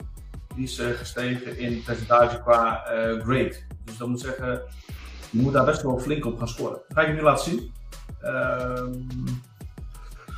[0.56, 3.56] die is eh, gestegen in percentage qua eh, grade.
[3.84, 4.62] Dus dat moet zeggen,
[5.30, 6.80] je moet daar best wel flink op gaan scoren.
[6.88, 7.72] Dat ga ik je nu laten zien.
[8.22, 8.92] Ehm,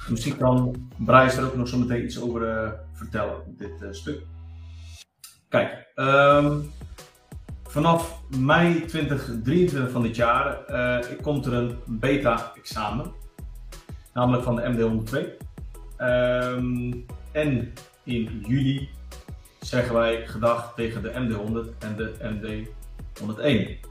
[0.09, 4.21] misschien kan Bryce er ook nog zo meteen iets over vertellen dit stuk.
[5.49, 6.59] Kijk, ehm,
[7.69, 13.11] vanaf mei 2023 van dit jaar eh, komt er een beta-examen,
[14.13, 15.45] namelijk van de MD102.
[15.97, 16.93] Ehm,
[17.31, 18.89] en in juli
[19.59, 23.87] zeggen wij gedag tegen de MD100 en de MD101.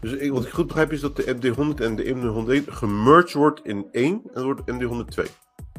[0.00, 3.60] Dus ik, wat ik goed begrijp is dat de MD100 en de MD101 gemerged wordt
[3.64, 5.22] in één en dat wordt MD102.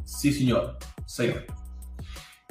[0.03, 0.75] Si, signor.
[1.05, 1.45] Zeker.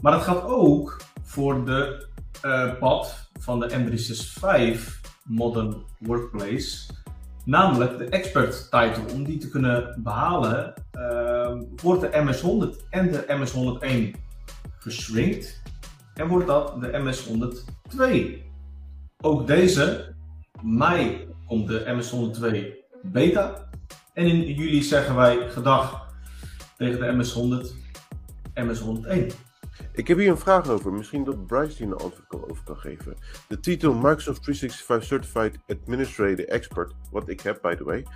[0.00, 2.06] Maar dat geldt ook voor de
[2.44, 4.80] eh, pad van de M365
[5.24, 6.92] Modern Workplace.
[7.44, 9.12] Namelijk de expert title.
[9.12, 14.14] Om die te kunnen behalen, eh, wordt de MS100 en de MS101
[14.78, 15.62] geschrinkt.
[16.14, 18.42] En wordt dat de MS102.
[19.20, 20.14] Ook deze,
[20.62, 23.68] mei, komt de MS102 beta.
[24.12, 26.14] En in juli zeggen wij gedag
[26.76, 27.74] tegen de MS100,
[28.54, 29.43] MS101.
[29.92, 30.92] Ik heb hier een vraag over.
[30.92, 33.16] Misschien dat Bryce hier een antwoord over kan geven.
[33.48, 38.06] De titel Microsoft 365 Certified Administrator Expert, wat ik heb, by the way.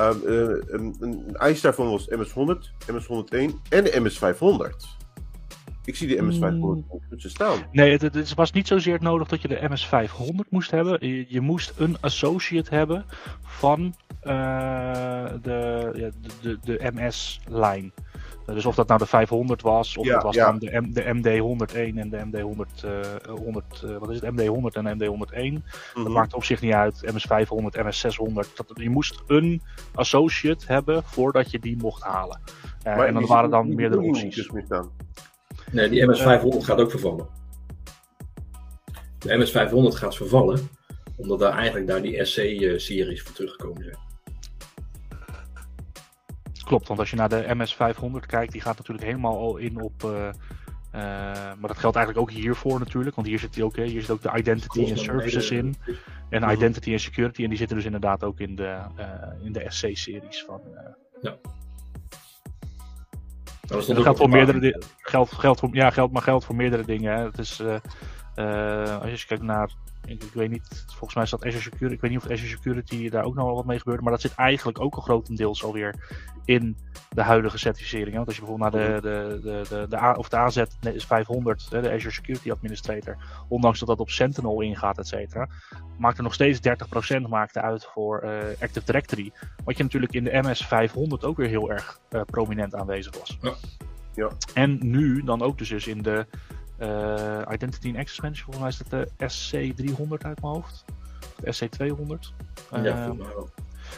[0.00, 0.34] Um, eh,
[0.66, 5.01] een, een, een eis daarvan was MS100, MS101 en de MS500.
[5.84, 7.58] Ik zie de MS500 niet staan.
[7.72, 11.08] Nee, het, was niet zozeer nodig dat je de MS500 moest hebben.
[11.08, 13.04] Je, je moest een associate hebben
[13.42, 14.32] van eh,
[15.42, 17.92] de, ja, de, de, de MS-lijn.
[18.46, 20.46] dus of dat nou de 500 was, of Ja, dat was ja.
[20.46, 24.76] dan de, M, de MD101 en de MD100, eh 100, eh, wat is het, MD100
[24.76, 25.62] en MD101.
[25.94, 26.12] Dat Mhm.
[26.12, 27.02] maakt op zich niet uit.
[27.12, 28.54] MS500, MS600.
[28.54, 29.62] Dat, je moest een
[29.94, 32.40] associate hebben voordat je die mocht halen.
[32.82, 34.34] Eh, Maar en dan waren dan meerdere opties.
[34.34, 34.50] dus.
[35.70, 37.26] Nee, die MS500 gaat ook vervallen.
[39.18, 40.68] De MS500 gaat vervallen,
[41.16, 43.96] omdat daar eigenlijk daar die SC-series voor teruggekomen zijn.
[46.64, 50.04] Klopt, want als je naar de MS500 kijkt, die gaat natuurlijk helemaal al in op.
[50.04, 50.32] eh, eh,
[51.58, 54.10] maar dat geldt eigenlijk ook hiervoor natuurlijk, want hier zit, die ook, hè, hier zit
[54.10, 55.74] ook de identity en services in.
[56.30, 56.50] En Mhm.
[56.50, 60.44] identity en security, en die zitten dus inderdaad ook in de, eh, in de SC-series
[60.46, 60.60] van.
[60.76, 60.82] eh,
[63.66, 64.82] Dat, dat geldt voor meerdere dingen.
[64.98, 67.14] Geldt voor, ja, geldt, maar geldt voor meerdere dingen.
[67.16, 67.24] Hè.
[67.24, 67.76] Het is, eh,
[68.34, 69.70] eh, als je kijkt naar,
[70.04, 71.94] ik, ik weet niet, volgens mij is dat Azure Security.
[71.94, 74.20] Ik weet niet of Azure Security daar ook nog wel wat mee gebeurt, maar dat
[74.20, 75.94] zit eigenlijk ook al grotendeels alweer
[76.44, 76.76] in
[77.08, 78.10] de huidige certificering.
[78.10, 78.14] hè.
[78.16, 80.62] Want als je bijvoorbeeld naar de, de, de, de, de, A, of de AZ
[80.92, 83.16] is 500, hè, de Azure Security Administrator,
[83.48, 85.48] ondanks dat dat op Sentinel ingaat, et cetera,
[85.98, 86.60] maakt er nog steeds
[87.16, 89.32] 30% maakte uit voor eh, Active Directory.
[89.64, 93.38] Wat je natuurlijk in de MS 500 ook weer heel erg eh, prominent aanwezig was.
[93.40, 93.54] Ja.
[94.14, 94.30] Ja.
[94.54, 96.26] En nu dan ook dus, in de
[97.52, 100.84] Identity and Access Manager, volgens mij is dat de SC300 uit mijn hoofd.
[101.20, 102.34] Of de SC200.
[102.70, 103.48] Ja, Eh, wel.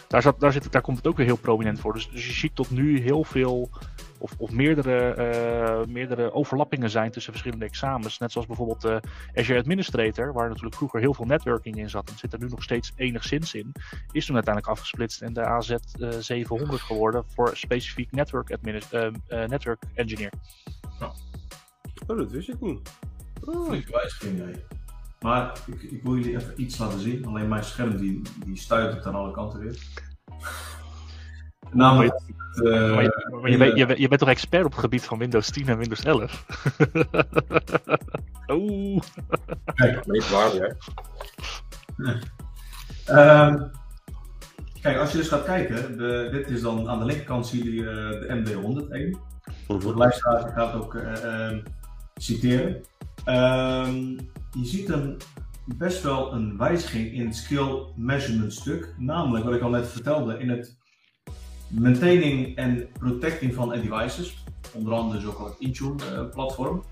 [0.08, 1.92] daar, zat, daar, zit, daar komt het ook weer heel prominent voor.
[1.92, 3.70] Dus, dus je ziet tot nu heel veel,
[4.18, 8.18] of, of meerdere, eh, meerdere overlappingen zijn tussen verschillende examens.
[8.18, 9.00] Net zoals bijvoorbeeld de
[9.34, 12.08] Azure Administrator, waar natuurlijk vroeger heel veel networking in zat.
[12.10, 13.72] En zit er nu nog steeds enigszins in.
[14.12, 19.48] Is toen uiteindelijk afgesplitst en de AZ eh, 700 geworden voor specifiek network, eh, eh,
[19.48, 20.30] network engineer.
[22.06, 22.90] Oh, dat wist ik niet.
[23.44, 23.66] Oh.
[23.68, 24.54] Flinke wijziging, nee.
[25.20, 27.26] Maar ik, ik wil jullie even iets laten zien.
[27.26, 29.78] Alleen mijn scherm die, die stuitert aan alle kanten weer.
[31.72, 32.14] Namelijk,
[32.54, 35.18] eh, Maar, je, maar je, weet- je, je bent toch expert op het gebied van
[35.18, 36.46] Windows 10 en Windows 11?
[38.50, 39.02] Oeh.
[39.76, 40.68] Maar niet waar, hè?
[43.06, 43.62] Ehm,
[44.80, 47.88] kijk, als je dus gaat kijken, de, dit is dan aan de linkerkant zie je
[47.88, 49.18] eh, de MD101.
[49.66, 49.98] Voor de Mhm.
[49.98, 51.60] luisteraars, ik ga het ook eh, ehm,
[52.24, 52.80] citeren.
[53.24, 53.96] Ehm,
[54.52, 55.20] je ziet een,
[55.64, 58.94] best wel een wijziging in het skill measurement stuk.
[58.98, 60.76] Namelijk, wat ik al net vertelde, in het
[61.68, 64.44] maintaining en protecting van devices.
[64.72, 66.84] Onder andere dus ook al het Intune eh, platform.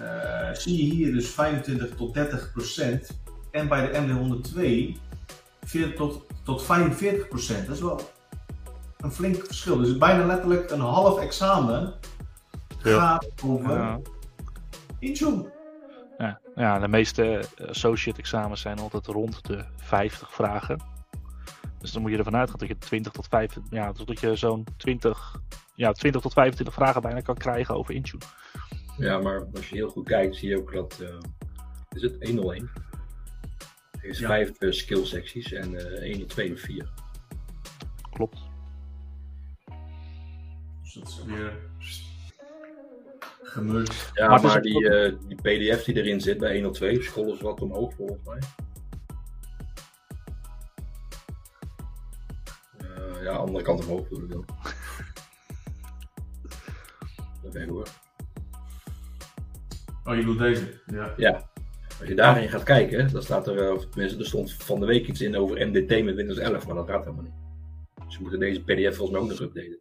[0.00, 3.20] Eh, zie je hier dus 25 tot 30 procent.
[3.50, 4.98] En bij de MD102
[5.60, 7.66] 40 tot, tot 45 procent.
[7.66, 8.00] Dat is wel
[8.98, 9.76] een flink verschil.
[9.76, 11.94] Dus bijna letterlijk een half examen
[12.82, 12.98] Ja.
[12.98, 14.00] gaat over Ja.
[15.00, 15.50] Intune.
[16.18, 20.80] Ja, ja, de meeste associate examens zijn altijd rond de 50 vragen.
[21.78, 24.66] Dus dan moet je ervan uitgaan dat je 20 tot 5, ja, dat je zo'n
[24.76, 25.40] 20,
[25.74, 28.22] ja, 20 tot 25 vragen bijna kan krijgen over Intune.
[28.98, 31.00] Ja, maar als je heel goed kijkt, zie je ook dat.
[31.00, 31.18] eh,
[31.90, 32.70] is het 101?
[34.00, 34.26] Er is Ja.
[34.26, 36.88] vijf eh, skill secties en eh 1, 2 en 4.
[38.10, 38.38] Klopt.
[40.82, 41.58] Dus dat is weer
[44.14, 47.60] Ja, Maar is die, eh, die pdf die erin zit bij 102 scrollen ze wat
[47.60, 48.38] omhoog volgens mij.
[52.78, 54.44] Eh, ja, andere kant omhoog bedoel ik dan.
[57.46, 57.88] Oké hoor.
[60.04, 60.80] Oh, je doet deze?
[60.86, 61.14] Ja.
[61.16, 61.50] Ja.
[62.00, 64.86] Als je daarin gaat kijken, dan staat er, eh, of tenminste, er stond van de
[64.86, 67.34] week iets in over MDT met Windows 11, maar dat gaat helemaal niet.
[68.06, 69.80] Dus we moeten deze PDF volgens mij ook nog updaten.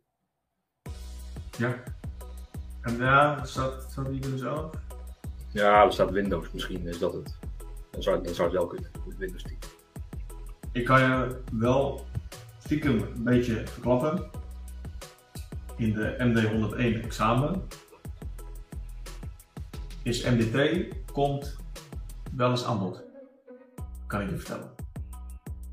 [1.57, 1.83] ja.
[2.89, 4.69] En ja, staat, staat die dus af?
[5.51, 7.37] Ja, er staat Windows, misschien is dat het.
[7.91, 9.57] Dan zou, dan zou het wel kunnen, met Windows 10.
[10.71, 12.05] Ik kan je wel
[12.59, 14.29] stiekem een beetje verklappen.
[15.75, 17.61] In de MD101 examen
[20.03, 21.57] is MDT komt
[22.35, 23.03] wel eens aan bod.
[24.07, 24.69] Kan ik je vertellen.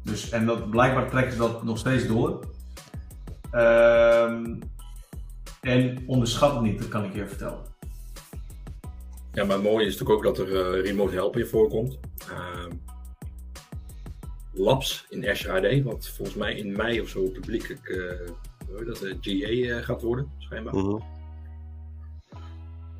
[0.02, 2.44] Dus, en dat, blijkbaar trekken ze dat nog steeds door.
[3.50, 4.58] Ehm,
[5.66, 7.60] en onderschat het niet, dat kan ik je vertellen.
[9.32, 11.98] Ja, maar het mooie is natuurlijk ook dat er eh, remote help in voorkomt.
[12.30, 12.72] Ehm,
[14.56, 18.28] labs in Azure AD, wat volgens mij in mei of zo publiekelijk eh,
[18.68, 20.74] hoe heet dat, eh, GA eh, gaat worden, schijnbaar.
[20.74, 20.98] Mhm.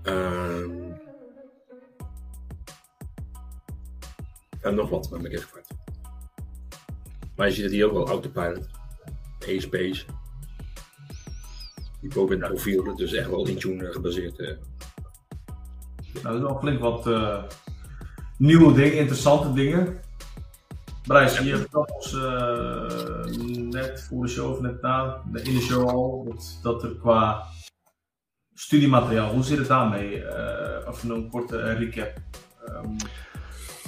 [0.03, 0.71] Ehm,
[4.61, 5.69] en nog wat, maar ben ik even kwijt.
[7.37, 8.69] Maar je ziet het hier ook wel, Autopilot,
[9.49, 10.05] A-Space.
[12.01, 14.39] Die Bobin profiel, dus echt wel Intune gebaseerd.
[14.39, 14.57] eh.
[16.23, 17.43] Nou, er is wel flink wat eh,
[18.39, 20.01] nieuwe dingen, interessante dingen.
[21.07, 26.25] Brijs, je ons eh, net voor de show of net na, in de show al,
[26.29, 27.43] dat, dat er qua
[28.55, 30.25] studiemateriaal, hoe zit het daarmee?
[30.25, 32.13] Eh even een korte eh, recap.
[32.67, 32.97] Ehm,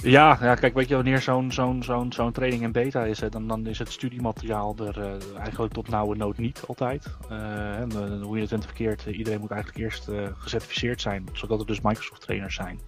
[0.01, 3.91] Ja, ja, kijk, weet je, wanneer zo'n training in beta is, dan, dan is het
[3.91, 7.17] studiemateriaal er eh, eigenlijk tot nauwe nood niet altijd.
[7.29, 11.59] Eh, en, eh, hoe je het bent verkeerd, iedereen moet eigenlijk eerst gecertificeerd zijn, zodat
[11.59, 12.79] er dus Microsoft trainers zijn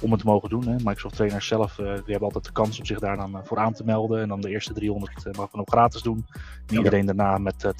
[0.00, 0.66] om het te mogen doen.
[0.66, 0.72] Hè.
[0.72, 3.58] Microsoft trainers zelf, eh, die hebben altijd de kans om zich daar dan eh, voor
[3.58, 4.20] aan te melden.
[4.20, 6.26] En dan de eerste 300 eh, mag men ook gratis doen.
[6.66, 7.70] En iedereen daarna met eh,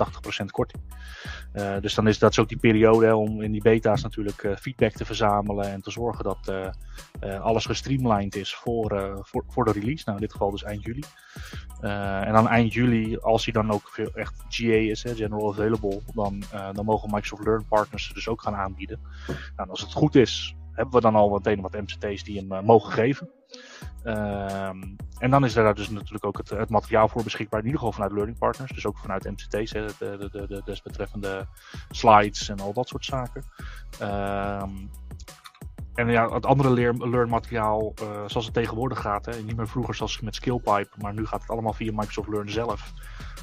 [0.43, 0.83] 80% korting.
[1.81, 4.93] Dus dan is dat is ook die periode hè, om in die beta's natuurlijk feedback
[4.93, 6.73] te verzamelen en te zorgen dat
[7.41, 10.03] alles gestreamlined is voor, voor, voor de release.
[10.05, 11.03] Nou, in dit geval dus eind juli.
[11.81, 16.43] En dan eind juli, als hij dan ook echt GA is, hè, General Available, dan,
[16.73, 19.01] dan mogen Microsoft Learn Partners er dus ook gaan aanbieden.
[19.57, 22.63] Nou, als het goed is, hebben we dan al meteen wat MCT's die hem eh,
[22.63, 23.31] mogen geven.
[24.03, 24.83] Ehm,
[25.19, 27.95] en dan is daar dus natuurlijk ook het, het materiaal voor beschikbaar, in ieder geval
[27.95, 31.47] vanuit Learning Partners, dus ook vanuit MCT's, de, de, de desbetreffende
[31.91, 33.45] slides en al dat soort zaken.
[33.99, 34.71] Ehm,
[35.95, 39.95] en ja, het andere leer, learnmateriaal, eh, zoals het tegenwoordig gaat, hè, niet meer vroeger
[39.95, 42.93] zoals met Skillpipe, maar nu gaat het allemaal via Microsoft Learn zelf.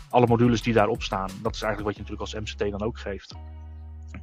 [0.10, 3.00] Alle modules die daarop staan, dat is eigenlijk wat je natuurlijk als MCT dan ook
[3.00, 3.36] geeft.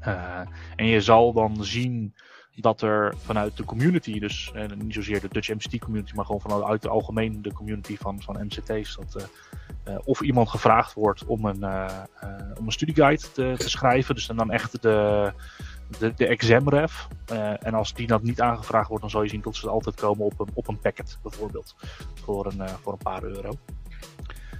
[0.00, 0.40] Eh,
[0.76, 2.14] en je zal dan zien
[2.60, 6.40] dat er vanuit de community, dus eh, niet zozeer de Dutch MCT community, maar gewoon
[6.40, 11.24] vanuit de algemeen de community van, van MCT's, dat eh, eh, of iemand gevraagd wordt
[11.24, 11.64] om een,
[12.58, 15.32] om een studieguide te, te schrijven, dus dan echt de,
[15.98, 17.08] de, de examref.
[17.60, 20.24] En als die dan niet aangevraagd wordt, dan zal je zien dat ze altijd komen
[20.24, 21.76] op een, op een packet, bijvoorbeeld,
[22.14, 23.50] voor een, voor een paar euro.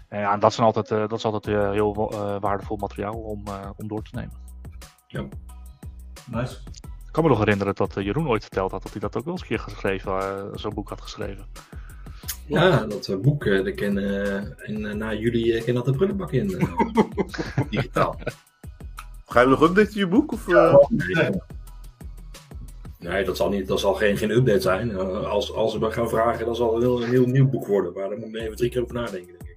[0.09, 3.43] En ja, en dat, zijn altijd, dat is altijd heel waardevol materiaal om,
[3.77, 4.37] om door te nemen.
[6.31, 6.59] nice.
[7.09, 9.25] Ik kan me nog herinneren dat eh, Jeroen ooit verteld had dat hij dat ook
[9.25, 11.47] wel eens een keer geschreven, eh, zo'n boek had geschreven.
[12.47, 13.99] Ja, dat eh, boek, dat ken,
[14.65, 16.59] en na jullie uh, ken dat de prullenbak in.
[16.59, 16.75] eh,
[17.71, 18.19] digitaal.
[19.27, 20.33] Ga je nog updaten, je boek?
[20.33, 20.75] Of, eh?
[20.89, 21.31] Nee,
[22.99, 24.97] nee dat, zal niet, dat zal geen, geen update zijn.
[25.27, 27.93] Als, als ze me gaan vragen, dan zal het wel een heel nieuw boek worden.
[27.93, 29.57] Maar daar moet ik even drie keer over nadenken, denk ik.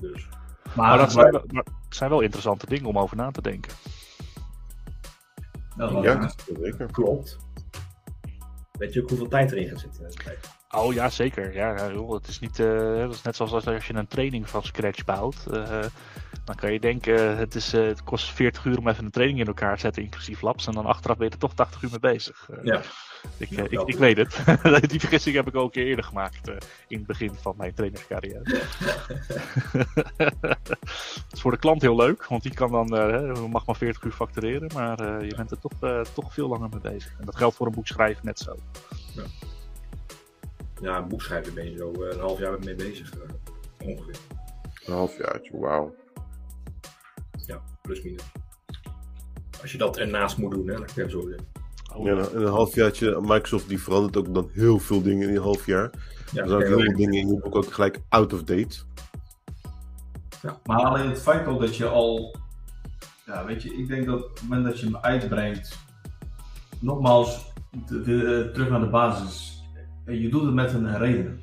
[0.00, 0.28] Dus,
[0.74, 1.42] Maar dat maar
[1.88, 3.72] zijn wel interessante dingen om over na te denken.
[5.76, 6.90] Dat was Ja, zeker.
[6.92, 7.38] klopt.
[8.72, 10.10] Weet je ook hoeveel tijd erin gaat zitten?
[10.76, 11.54] Oh ja, zeker.
[11.54, 12.58] Ja, joh, het is niet.
[12.58, 15.46] eh, dat is net zoals als je een training van scratch bouwt.
[15.52, 15.84] eh,
[16.44, 19.40] dan kan je denken, het, is, eh, het kost 40 uur om even een training
[19.40, 20.66] in elkaar te zetten, inclusief labs.
[20.66, 22.48] En dan achteraf ben je er toch 80 uur mee bezig.
[22.50, 22.80] Eh, Ja.
[23.38, 24.38] ik, Ja, eh, ik, ik weet het.
[24.90, 26.48] Die vergissing heb ik ook een keer eerder gemaakt.
[26.48, 26.54] eh,
[26.88, 28.42] in het begin van mijn trainerscarrière.
[30.16, 34.02] Het is voor de klant heel leuk, want die kan dan, eh, mag maar 40
[34.02, 34.70] uur factureren.
[34.74, 37.14] Maar eh, je bent er toch, eh, toch veel langer mee bezig.
[37.18, 38.56] En dat geldt voor een boek schrijven net zo.
[39.14, 39.22] Ja,
[40.80, 43.10] een boek schrijven ben je zo eh, een half jaar mee bezig.
[43.12, 44.16] eh, ongeveer.
[44.84, 45.94] Een halfjaartje, wauw.
[47.46, 48.22] Ja, plus minus.
[49.62, 51.46] Als je dat ernaast moet doen, hè, ik het even zo zeggen.
[51.94, 55.36] Oh, Ja, nou, in een halfjaartje, Microsoft die verandert ook dan heel veel dingen in
[55.36, 55.90] een half jaar.
[56.32, 58.76] Ja, Er zijn heel veel dingen in je boek ook gelijk out of date.
[60.64, 62.36] Maar alleen het feit al dat je al
[63.26, 65.78] Ja, weet je, ik denk dat op het moment dat je hem uitbrengt,
[66.78, 67.52] nogmaals,
[67.86, 69.55] de, de- terug naar de basis.
[70.06, 71.40] Eh, Je doet het met een reden.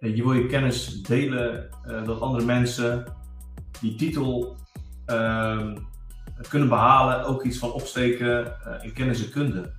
[0.00, 3.04] Eh, Je wil je kennis delen, eh, dat andere mensen
[3.80, 4.56] die titel
[5.06, 5.76] ehm,
[6.48, 9.72] kunnen behalen, ook iets van opsteken in kennis en kunde.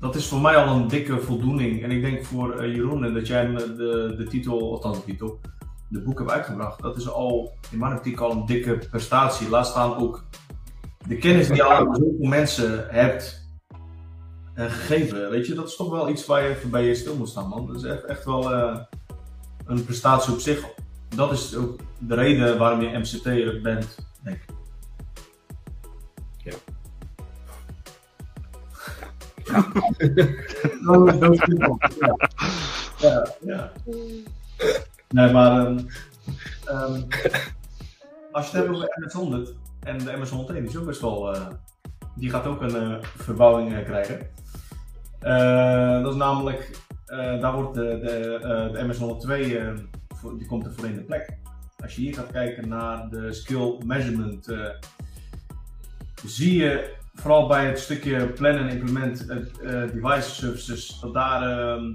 [0.00, 1.82] Dat is voor mij al een dikke voldoening.
[1.82, 5.40] En ik denk voor Jeroen en dat jij de, de titel, althans de titel,
[5.88, 6.82] de boek hebt uitgebracht.
[6.82, 9.48] Dat is al in mijn optiek al een dikke prestatie.
[9.48, 10.24] Laat staan ook
[11.06, 13.47] de kennis die je aan zoveel mensen hebt
[14.58, 15.30] eh, gegeven.
[15.30, 17.48] Weet je, dat is toch wel iets waar je even bij je stil moet staan,
[17.48, 17.66] man.
[17.66, 18.78] Dat is echt, echt wel eh,
[19.66, 20.64] een prestatie op zich.
[21.08, 24.56] Dat is ook de reden waarom je MCT bent, denk ik.
[26.36, 26.54] Ja.
[31.18, 31.78] Dat is simpel.
[32.00, 32.16] Ja.
[32.98, 33.72] Ja, ja.
[35.08, 35.78] Nee, maar ehm,
[36.64, 37.02] ehm,
[38.32, 41.46] als je het hebt over MS100 en de MS101, die is ook best wel, eh,
[42.14, 44.30] die gaat ook een eh, verbouwing krijgen.
[45.20, 49.72] Eh, dat is namelijk, eh, daar wordt de, de, eh, de MS102, eh,
[50.08, 51.38] voor- die komt er voor in de plek.
[51.82, 54.48] Als je hier gaat kijken naar de skill measurement,
[56.24, 59.28] zie je vooral bij het stukje plan en implement
[59.92, 61.94] device services, dat daar ehm,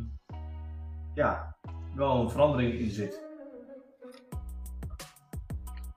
[1.15, 1.55] ja,
[1.95, 3.21] wel een verandering in zit.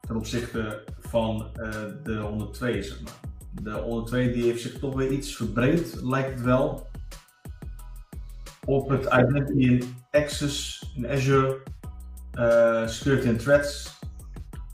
[0.01, 1.47] Ten opzichte van
[2.03, 3.13] de 102, zeg maar.
[3.63, 6.87] De 102 die heeft zich toch weer iets verbreed, lijkt het wel.
[8.67, 11.63] Op het Identity in Access, in Azure,
[12.33, 13.99] eh, Security and Threats.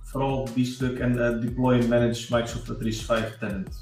[0.03, 3.81] Vooral die stuk en eh, Deploy and Manage Microsoft 365 Tenant.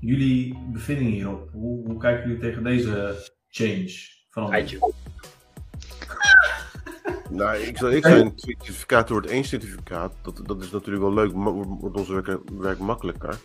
[0.00, 3.92] Jullie bevindingen hierop, hoe, hoe kijken jullie tegen deze change?
[4.50, 4.78] Eitje.
[7.30, 10.12] Nou, ik zou ik zijn, twee certificaten wordt één certificaat.
[10.22, 11.32] Dat, dat is natuurlijk wel leuk,
[11.80, 13.38] wordt ons werk, werk makkelijker.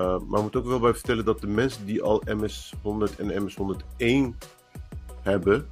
[0.00, 3.48] Uh, maar ik moet ook wel bij vertellen dat de mensen die al MS100 en
[3.48, 4.36] MS101
[5.22, 5.68] hebben,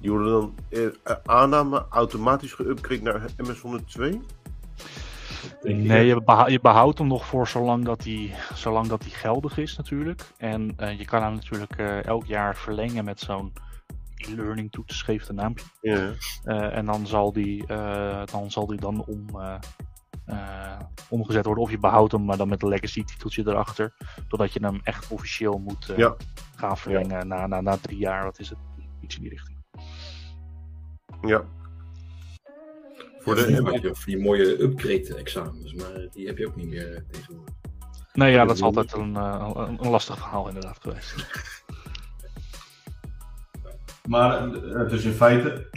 [0.00, 4.16] die worden dan eh, eh, aanname automatisch geüpgrade naar MS102?
[5.62, 9.58] Nee, je, beha- je behoudt hem nog voor zolang dat die, zolang dat die geldig
[9.58, 10.22] is natuurlijk.
[10.36, 13.52] En eh, je kan hem natuurlijk eh, elk jaar verlengen met zo'n
[14.16, 15.64] e-learning toets, geeft een naampje.
[15.80, 16.10] Ja.
[16.44, 19.26] Eh, en dan zal die, eh, dan, zal die dan om,
[20.24, 21.64] eh, omgezet worden.
[21.64, 23.92] Of je behoudt hem, maar dan met een legacy titeltje erachter.
[24.28, 26.16] Totdat je hem echt officieel moet eh, Ja.
[26.56, 28.24] gaan verlengen na, na, na drie jaar.
[28.24, 28.58] Wat is het?
[29.00, 29.58] Iets in die richting.
[31.22, 31.44] ja.
[33.18, 37.00] Voor de, die, voor die mooie upgrade-examens, maar die heb je ook niet meer eh,
[37.10, 37.54] tegenwoordig.
[38.12, 41.14] Nee, ja, dat is altijd een, een, een lastig verhaal inderdaad geweest.
[44.08, 44.50] Maar
[44.88, 45.68] dus in feite,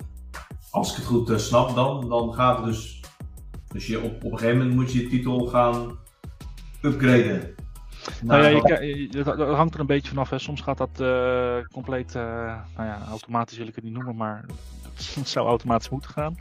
[0.70, 2.99] als ik het goed snap, dan, dan gaat het dus.
[3.72, 5.98] Dus je op, op een gegeven moment moet je je titel gaan
[6.82, 7.54] upgraden.
[8.22, 10.30] Nou ja, je, ke- je- dat, hangt er een beetje vanaf.
[10.30, 10.38] Hè.
[10.38, 12.22] Soms gaat dat eh, compleet, eh,
[12.76, 14.44] nou ja, automatisch wil ik het niet noemen, maar
[15.14, 16.36] het zou automatisch moeten gaan.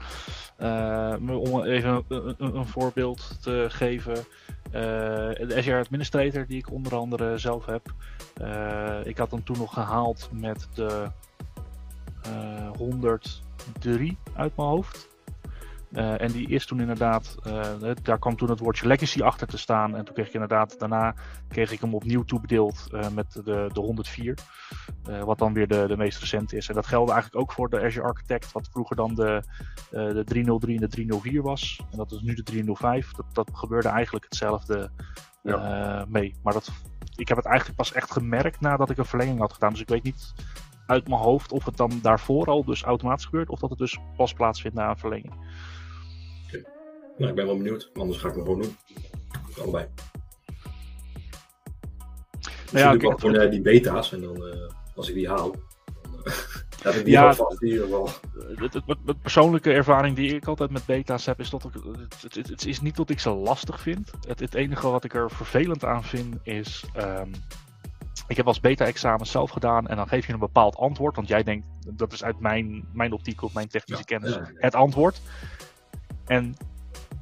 [0.55, 4.15] Eh, om even een, een, voorbeeld te geven.
[4.71, 7.93] de Azure Administrator, die ik onder andere zelf heb.
[9.05, 11.07] ik had hem toen nog gehaald met de
[12.21, 15.09] eh 103 uit mijn hoofd.
[15.91, 19.57] Eh, en die is toen inderdaad, eh, daar kwam toen het woordje legacy achter te
[19.57, 19.95] staan.
[19.95, 21.15] En toen kreeg ik inderdaad, daarna
[21.47, 24.37] kreeg ik hem opnieuw toebedeeld eh, met de, de 104.
[25.03, 26.69] eh, wat dan weer de, de meest recente is.
[26.69, 29.43] En dat geldde eigenlijk ook voor de Azure Architect, wat vroeger dan de,
[29.89, 31.81] de 303 en de 304 was.
[31.91, 33.11] En dat is nu de 305.
[33.11, 34.91] Dat, dat gebeurde eigenlijk hetzelfde
[36.07, 36.35] mee.
[36.43, 36.71] Maar dat,
[37.15, 39.71] ik heb het eigenlijk pas echt gemerkt nadat ik een verlenging had gedaan.
[39.71, 40.33] Dus ik weet niet
[40.85, 43.49] uit mijn hoofd of het dan daarvoor al dus automatisch gebeurt.
[43.49, 45.33] Of dat het dus pas plaatsvindt na een verlenging.
[47.19, 48.75] Nou, ik ben wel benieuwd, anders ga ik hem gewoon doen.
[49.61, 49.87] Allebei.
[52.39, 54.59] Dus Nou ja, ook gewoon eh, die beta's en dan, eh,
[54.95, 55.51] als ik die haal,
[56.01, 56.33] dan eh,
[56.83, 58.09] heb ik die Ja, wel vast in ieder geval.
[58.55, 61.73] Het, het, het- het persoonlijke ervaring die ik altijd met beta's heb, is dat ik,
[61.73, 64.11] het, het, het is niet dat ik ze lastig vind.
[64.27, 66.83] Het, het enige wat ik er vervelend aan vind is.
[66.93, 67.31] ehm,
[68.27, 71.15] ik heb als beta-examen zelf gedaan en dan geef je een bepaald antwoord.
[71.15, 74.51] Want jij denkt, dat is uit mijn, mijn optiek of mijn technische Ja, kennis, ja.
[74.53, 75.21] het antwoord.
[76.25, 76.55] En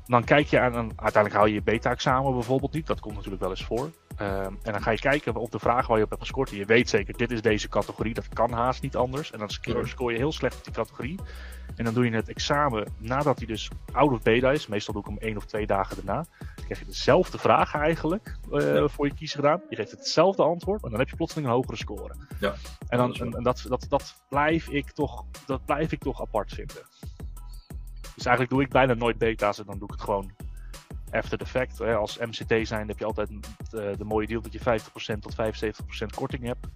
[0.07, 2.87] dan kijk je aan, een, uiteindelijk haal je je beta-examen bijvoorbeeld niet.
[2.87, 3.89] Dat komt natuurlijk wel eens voor.
[4.17, 6.51] Ehm, en dan ga je kijken op de vraag waar je op hebt gescoord.
[6.51, 8.13] En je weet zeker, dit is deze categorie.
[8.13, 9.31] Dat kan haast niet anders.
[9.31, 11.19] En dan score, scoor je heel slecht op die categorie.
[11.75, 14.67] En dan doe je het examen nadat hij dus out of beta is.
[14.67, 16.25] Meestal doe ik hem één of twee dagen daarna.
[16.55, 18.87] Dan krijg je dezelfde vragen eigenlijk eh, Ja.
[18.87, 19.61] voor je kiezer gedaan.
[19.69, 22.15] Je geeft hetzelfde antwoord, maar dan heb je plotseling een hogere score.
[22.39, 22.53] Ja,
[22.87, 26.53] En, dan, dat en dat, dat, dat, blijf ik toch, dat blijf ik toch apart
[26.53, 26.83] vinden.
[28.17, 30.31] Dus eigenlijk doe ik bijna nooit beta's en dan doe ik het gewoon
[31.11, 31.77] after the fact.
[31.77, 31.95] Hè.
[31.95, 33.29] Als MCT zijn heb je altijd
[33.69, 36.67] de, de mooie deal dat je 50% tot 75% korting hebt.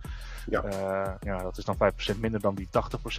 [0.50, 0.64] Ja.
[0.64, 1.78] Eh, ja, dat is dan
[2.16, 2.68] 5% minder dan die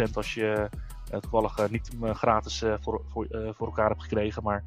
[0.08, 0.68] 80% als je
[1.12, 4.42] uh, toevallig uh, niet gratis voor, voor, voor elkaar hebt gekregen.
[4.42, 4.62] Maar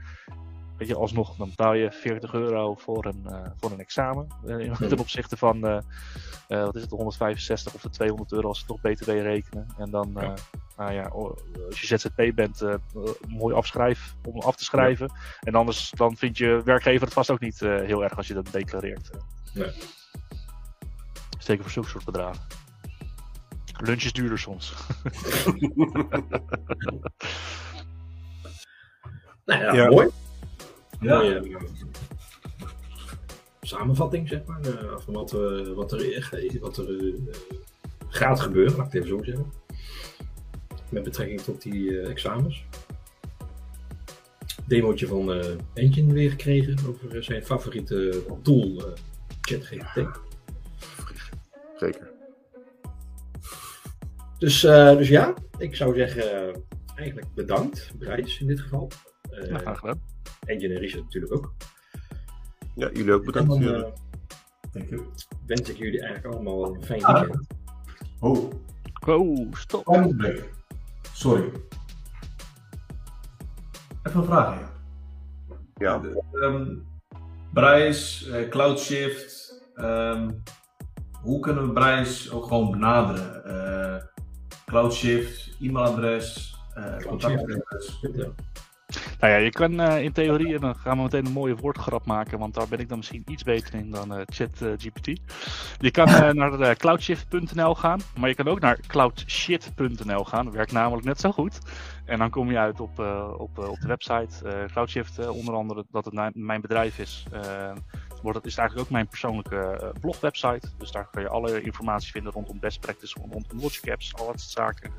[0.77, 3.25] weet je, alsnog, dan betaal je 40 euro voor een,
[3.59, 4.27] voor een examen.
[4.79, 5.59] ten opzichte van,
[6.47, 9.67] wat is het, de 165 of de 200 euro als ze toch BTW rekenen.
[9.77, 10.33] En dan, ja.
[10.77, 11.03] Nou ja,
[11.69, 12.61] als je ZZP bent,
[13.27, 15.09] mooi afschrijf, om af te schrijven.
[15.13, 15.19] Ja.
[15.39, 18.51] En anders dan vindt je werkgever het vast ook niet heel erg als je dat
[18.51, 19.09] declareert.
[19.53, 19.71] Nee.
[21.39, 22.41] Zeker voor zulke soort bedragen.
[23.77, 24.73] Lunch is duurder soms.
[29.45, 29.89] nou ja, Ja.
[29.89, 30.09] mooi.
[30.99, 31.15] Ja.
[31.17, 31.61] Mooie eh,
[33.61, 37.13] samenvatting, zeg maar, eh, van wat, eh, wat er, eh, wat er eh,
[38.07, 39.51] gaat gebeuren, laat ik het even zo zeggen.
[40.89, 42.65] Met betrekking tot die eh, examens.
[44.67, 48.93] Demootje van eh Engine weer gekregen over eh, zijn favoriete tool, eh,
[49.41, 50.19] ChatGPT.
[51.77, 52.11] Zeker.
[54.37, 56.55] Dus, eh, dus ja, ik zou zeggen,
[56.95, 58.89] eigenlijk bedankt, Brijs in dit geval.
[59.31, 60.01] Eh Nou, graag gedaan.
[60.45, 61.53] Engine en Richard natuurlijk ook.
[62.75, 63.49] Ja, jullie ook bedankt.
[63.49, 65.01] dan you.
[65.45, 67.19] wens ik jullie eigenlijk allemaal een fijn Ah.
[67.21, 67.47] weekend.
[68.19, 68.51] Oh,
[69.07, 69.87] Oh, stop.
[71.15, 71.51] Sorry.
[74.03, 74.69] Even een vraag, ja.
[75.75, 76.01] ja.
[76.41, 76.75] Ehm
[77.53, 79.61] Brijs, eh, Cloudshift.
[79.75, 80.31] ehm,
[81.21, 83.45] hoe kunnen we Brijs ook gewoon benaderen?
[83.45, 84.03] Eh,
[84.65, 87.99] Cloudshift, e-mailadres, eh contactadres.
[88.13, 88.27] Ja.
[89.19, 92.05] Nou ja, je kan eh, in theorie, en dan gaan we meteen een mooie woordgrap
[92.05, 95.19] maken, want daar ben ik dan misschien iets beter in dan eh, ChatGPT.
[95.79, 100.45] je kan eh, naar cloudshift.nl gaan, maar je kan ook naar cloudshit.nl gaan.
[100.45, 101.59] Dat werkt namelijk net zo goed.
[102.05, 102.99] En dan kom je uit op,
[103.37, 104.67] op, op de website.
[104.71, 107.25] Cloudshift, onder andere dat het mijn bedrijf is.
[108.25, 110.67] Wordt het is eigenlijk ook mijn persoonlijke eh, blogwebsite.
[110.77, 114.39] Dus daar kan je alle informatie vinden rondom best practice, rondom logic apps, al dat
[114.39, 114.91] soort zaken.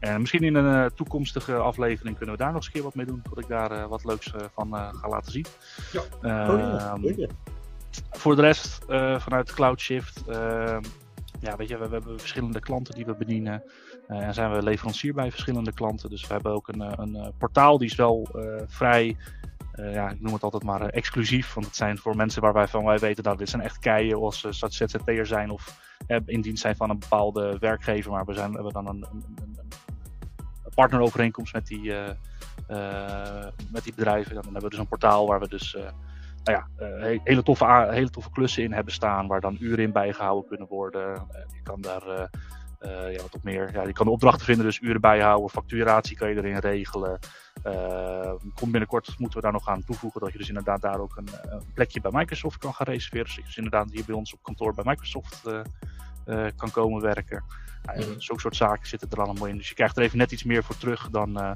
[0.00, 2.94] En misschien in een eh, toekomstige aflevering kunnen we daar nog eens een keer wat
[2.94, 3.22] mee doen.
[3.22, 5.46] Dat ik daar eh, wat leuks van ga laten zien.
[5.92, 6.00] Ja.
[6.22, 6.96] Oh, ja.
[7.02, 7.30] Zeker.
[8.10, 8.84] voor de rest,
[9.18, 10.82] vanuit Cloudshift, ehm,
[11.40, 13.62] ja, weet je, we, we hebben verschillende klanten die we bedienen.
[14.06, 16.10] En zijn we leverancier bij verschillende klanten.
[16.10, 18.28] Dus we hebben ook een, een portaal die is wel
[18.66, 19.16] vrij,
[19.78, 21.54] eh, ja, ik noem het altijd maar eh, exclusief.
[21.54, 24.46] Want het zijn voor mensen waar wij weten dat dit zijn echt keien als ze
[24.46, 28.10] uh, ZZP'er zijn of eh, in dienst zijn van een bepaalde werkgever.
[28.10, 29.58] Maar we, zijn, hebben dan een, een, een,
[30.64, 32.10] een partnerovereenkomst met die, eh,
[32.66, 34.34] eh, met die bedrijven.
[34.34, 35.82] Dan hebben we dus een portaal waar we dus eh,
[36.44, 39.84] nou ja, eh, he- hele, toffe, hele toffe klussen in hebben staan, waar dan uren
[39.84, 41.14] in bijgehouden kunnen worden.
[41.14, 42.30] Eh, je kan daar
[42.78, 43.72] eh, eh, ja, wat op meer.
[43.72, 47.18] Ja, je kan de opdrachten vinden, dus uren bijhouden, facturatie kan je erin regelen.
[47.62, 51.16] Eh, komt binnenkort moeten we daar nog aan toevoegen dat je dus inderdaad daar ook
[51.16, 53.24] een, een plekje bij Microsoft kan gaan reserveren.
[53.24, 55.60] Dus je dus inderdaad hier bij ons op kantoor bij Microsoft eh,
[56.24, 57.44] eh, kan komen werken.
[57.82, 58.18] Ja, Mhm.
[58.18, 59.56] Soort zaken zitten er allemaal in.
[59.56, 61.50] Dus je krijgt er even net iets meer voor terug dan eh,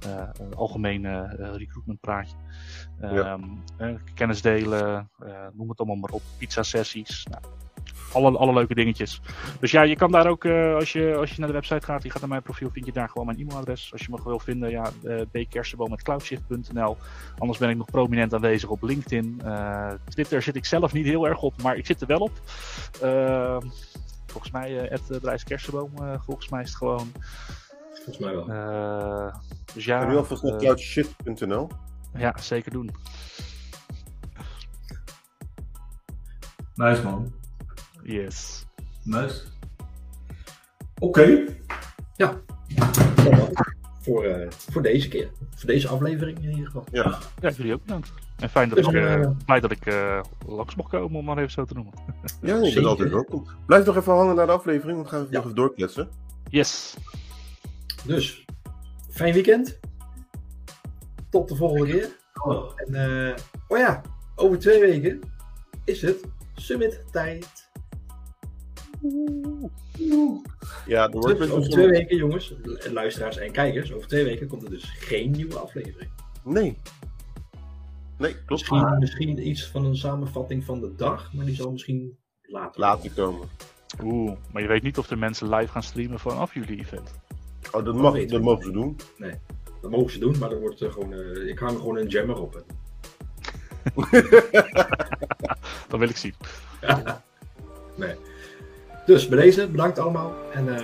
[0.00, 2.36] eh, een algemeen eh, eh, recruitment praatje.
[3.00, 3.08] Ja.
[3.08, 3.42] Ehm,
[3.76, 6.22] eh, kennis delen, eh, noem het allemaal maar op.
[6.38, 7.26] Pizza sessies.
[7.30, 7.42] Nou,
[8.14, 9.20] alle, alle leuke dingetjes.
[9.60, 12.02] Dus ja, je kan daar ook, eh, als, je, als je naar de website gaat,
[12.02, 13.92] je gaat naar mijn profiel, vind je daar gewoon mijn e-mailadres.
[13.92, 16.96] Als je me wil vinden, ja, uh, bkersenboom.cloudshift.nl.
[17.38, 19.40] Anders ben ik nog prominent aanwezig op LinkedIn.
[19.44, 22.32] Eh, Twitter zit ik zelf niet heel erg op, maar ik zit er wel op.
[23.02, 23.56] Uh,
[24.26, 27.12] volgens mij, het uh, Kersenboom, uh, volgens mij is het gewoon.
[27.94, 28.50] Volgens mij wel.
[28.50, 29.34] Uh,
[29.74, 30.00] dus ja.
[30.00, 31.68] En nu alvast naar cloudshit.nl.
[32.16, 32.90] Ja, zeker doen.
[36.74, 37.32] Nice man.
[38.04, 38.66] Yes.
[39.02, 39.42] Nice.
[40.98, 41.20] Oké.
[41.20, 41.60] Okay.
[42.16, 42.40] Ja.
[44.00, 45.30] Voor, uh, voor deze keer.
[45.54, 46.84] Voor deze aflevering in ieder geval.
[46.92, 47.18] Ja.
[47.40, 48.12] Ja, jullie ook bedankt.
[48.38, 51.38] En fijn dat dus, ik, uh, blij dat ik uh, langs mocht komen, om maar
[51.38, 51.92] even zo te noemen.
[52.40, 53.46] Ja, je bent altijd welkom.
[53.66, 55.32] Blijf nog even hangen naar de aflevering, dan gaan we ja.
[55.32, 56.08] nog even doorkletsen.
[56.48, 56.96] Yes.
[58.04, 58.44] Dus,
[59.10, 59.78] fijn weekend.
[61.30, 62.16] Tot de volgende keer.
[62.34, 62.70] Oh.
[62.76, 63.34] En, uh,
[63.68, 64.00] oh ja,
[64.34, 65.20] over twee weken
[65.84, 66.24] is het
[66.54, 67.63] summit tijd.
[70.86, 72.54] Ja, er wordt dus over twee weken, jongens,
[72.92, 76.10] luisteraars en kijkers, over twee weken komt er dus geen nieuwe aflevering.
[76.44, 76.78] Nee.
[78.18, 78.70] Nee, klopt.
[78.70, 83.10] Misschien, misschien iets van een samenvatting van de dag, maar die zal misschien later, later
[83.10, 83.48] komen.
[84.02, 87.14] Oeh, maar je weet niet of er mensen live gaan streamen vanaf jullie event.
[87.72, 88.96] Oh, dat, mag, dat, dat mogen ze doen.
[89.16, 89.34] Nee,
[89.80, 92.40] dat mogen ze doen, maar er wordt uh, gewoon, uh, ik hang gewoon een jammer
[92.40, 92.64] op.
[95.88, 96.34] dat wil ik zien.
[97.96, 98.14] nee.
[99.06, 100.74] Dus bij deze, bedankt allemaal en uh,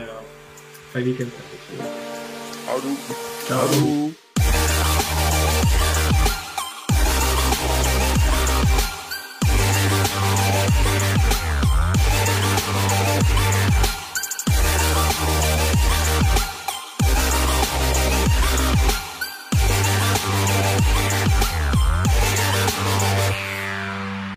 [0.91, 1.33] fijn weekend.
[2.67, 2.97] Houdoe.
[3.45, 4.20] Ciao.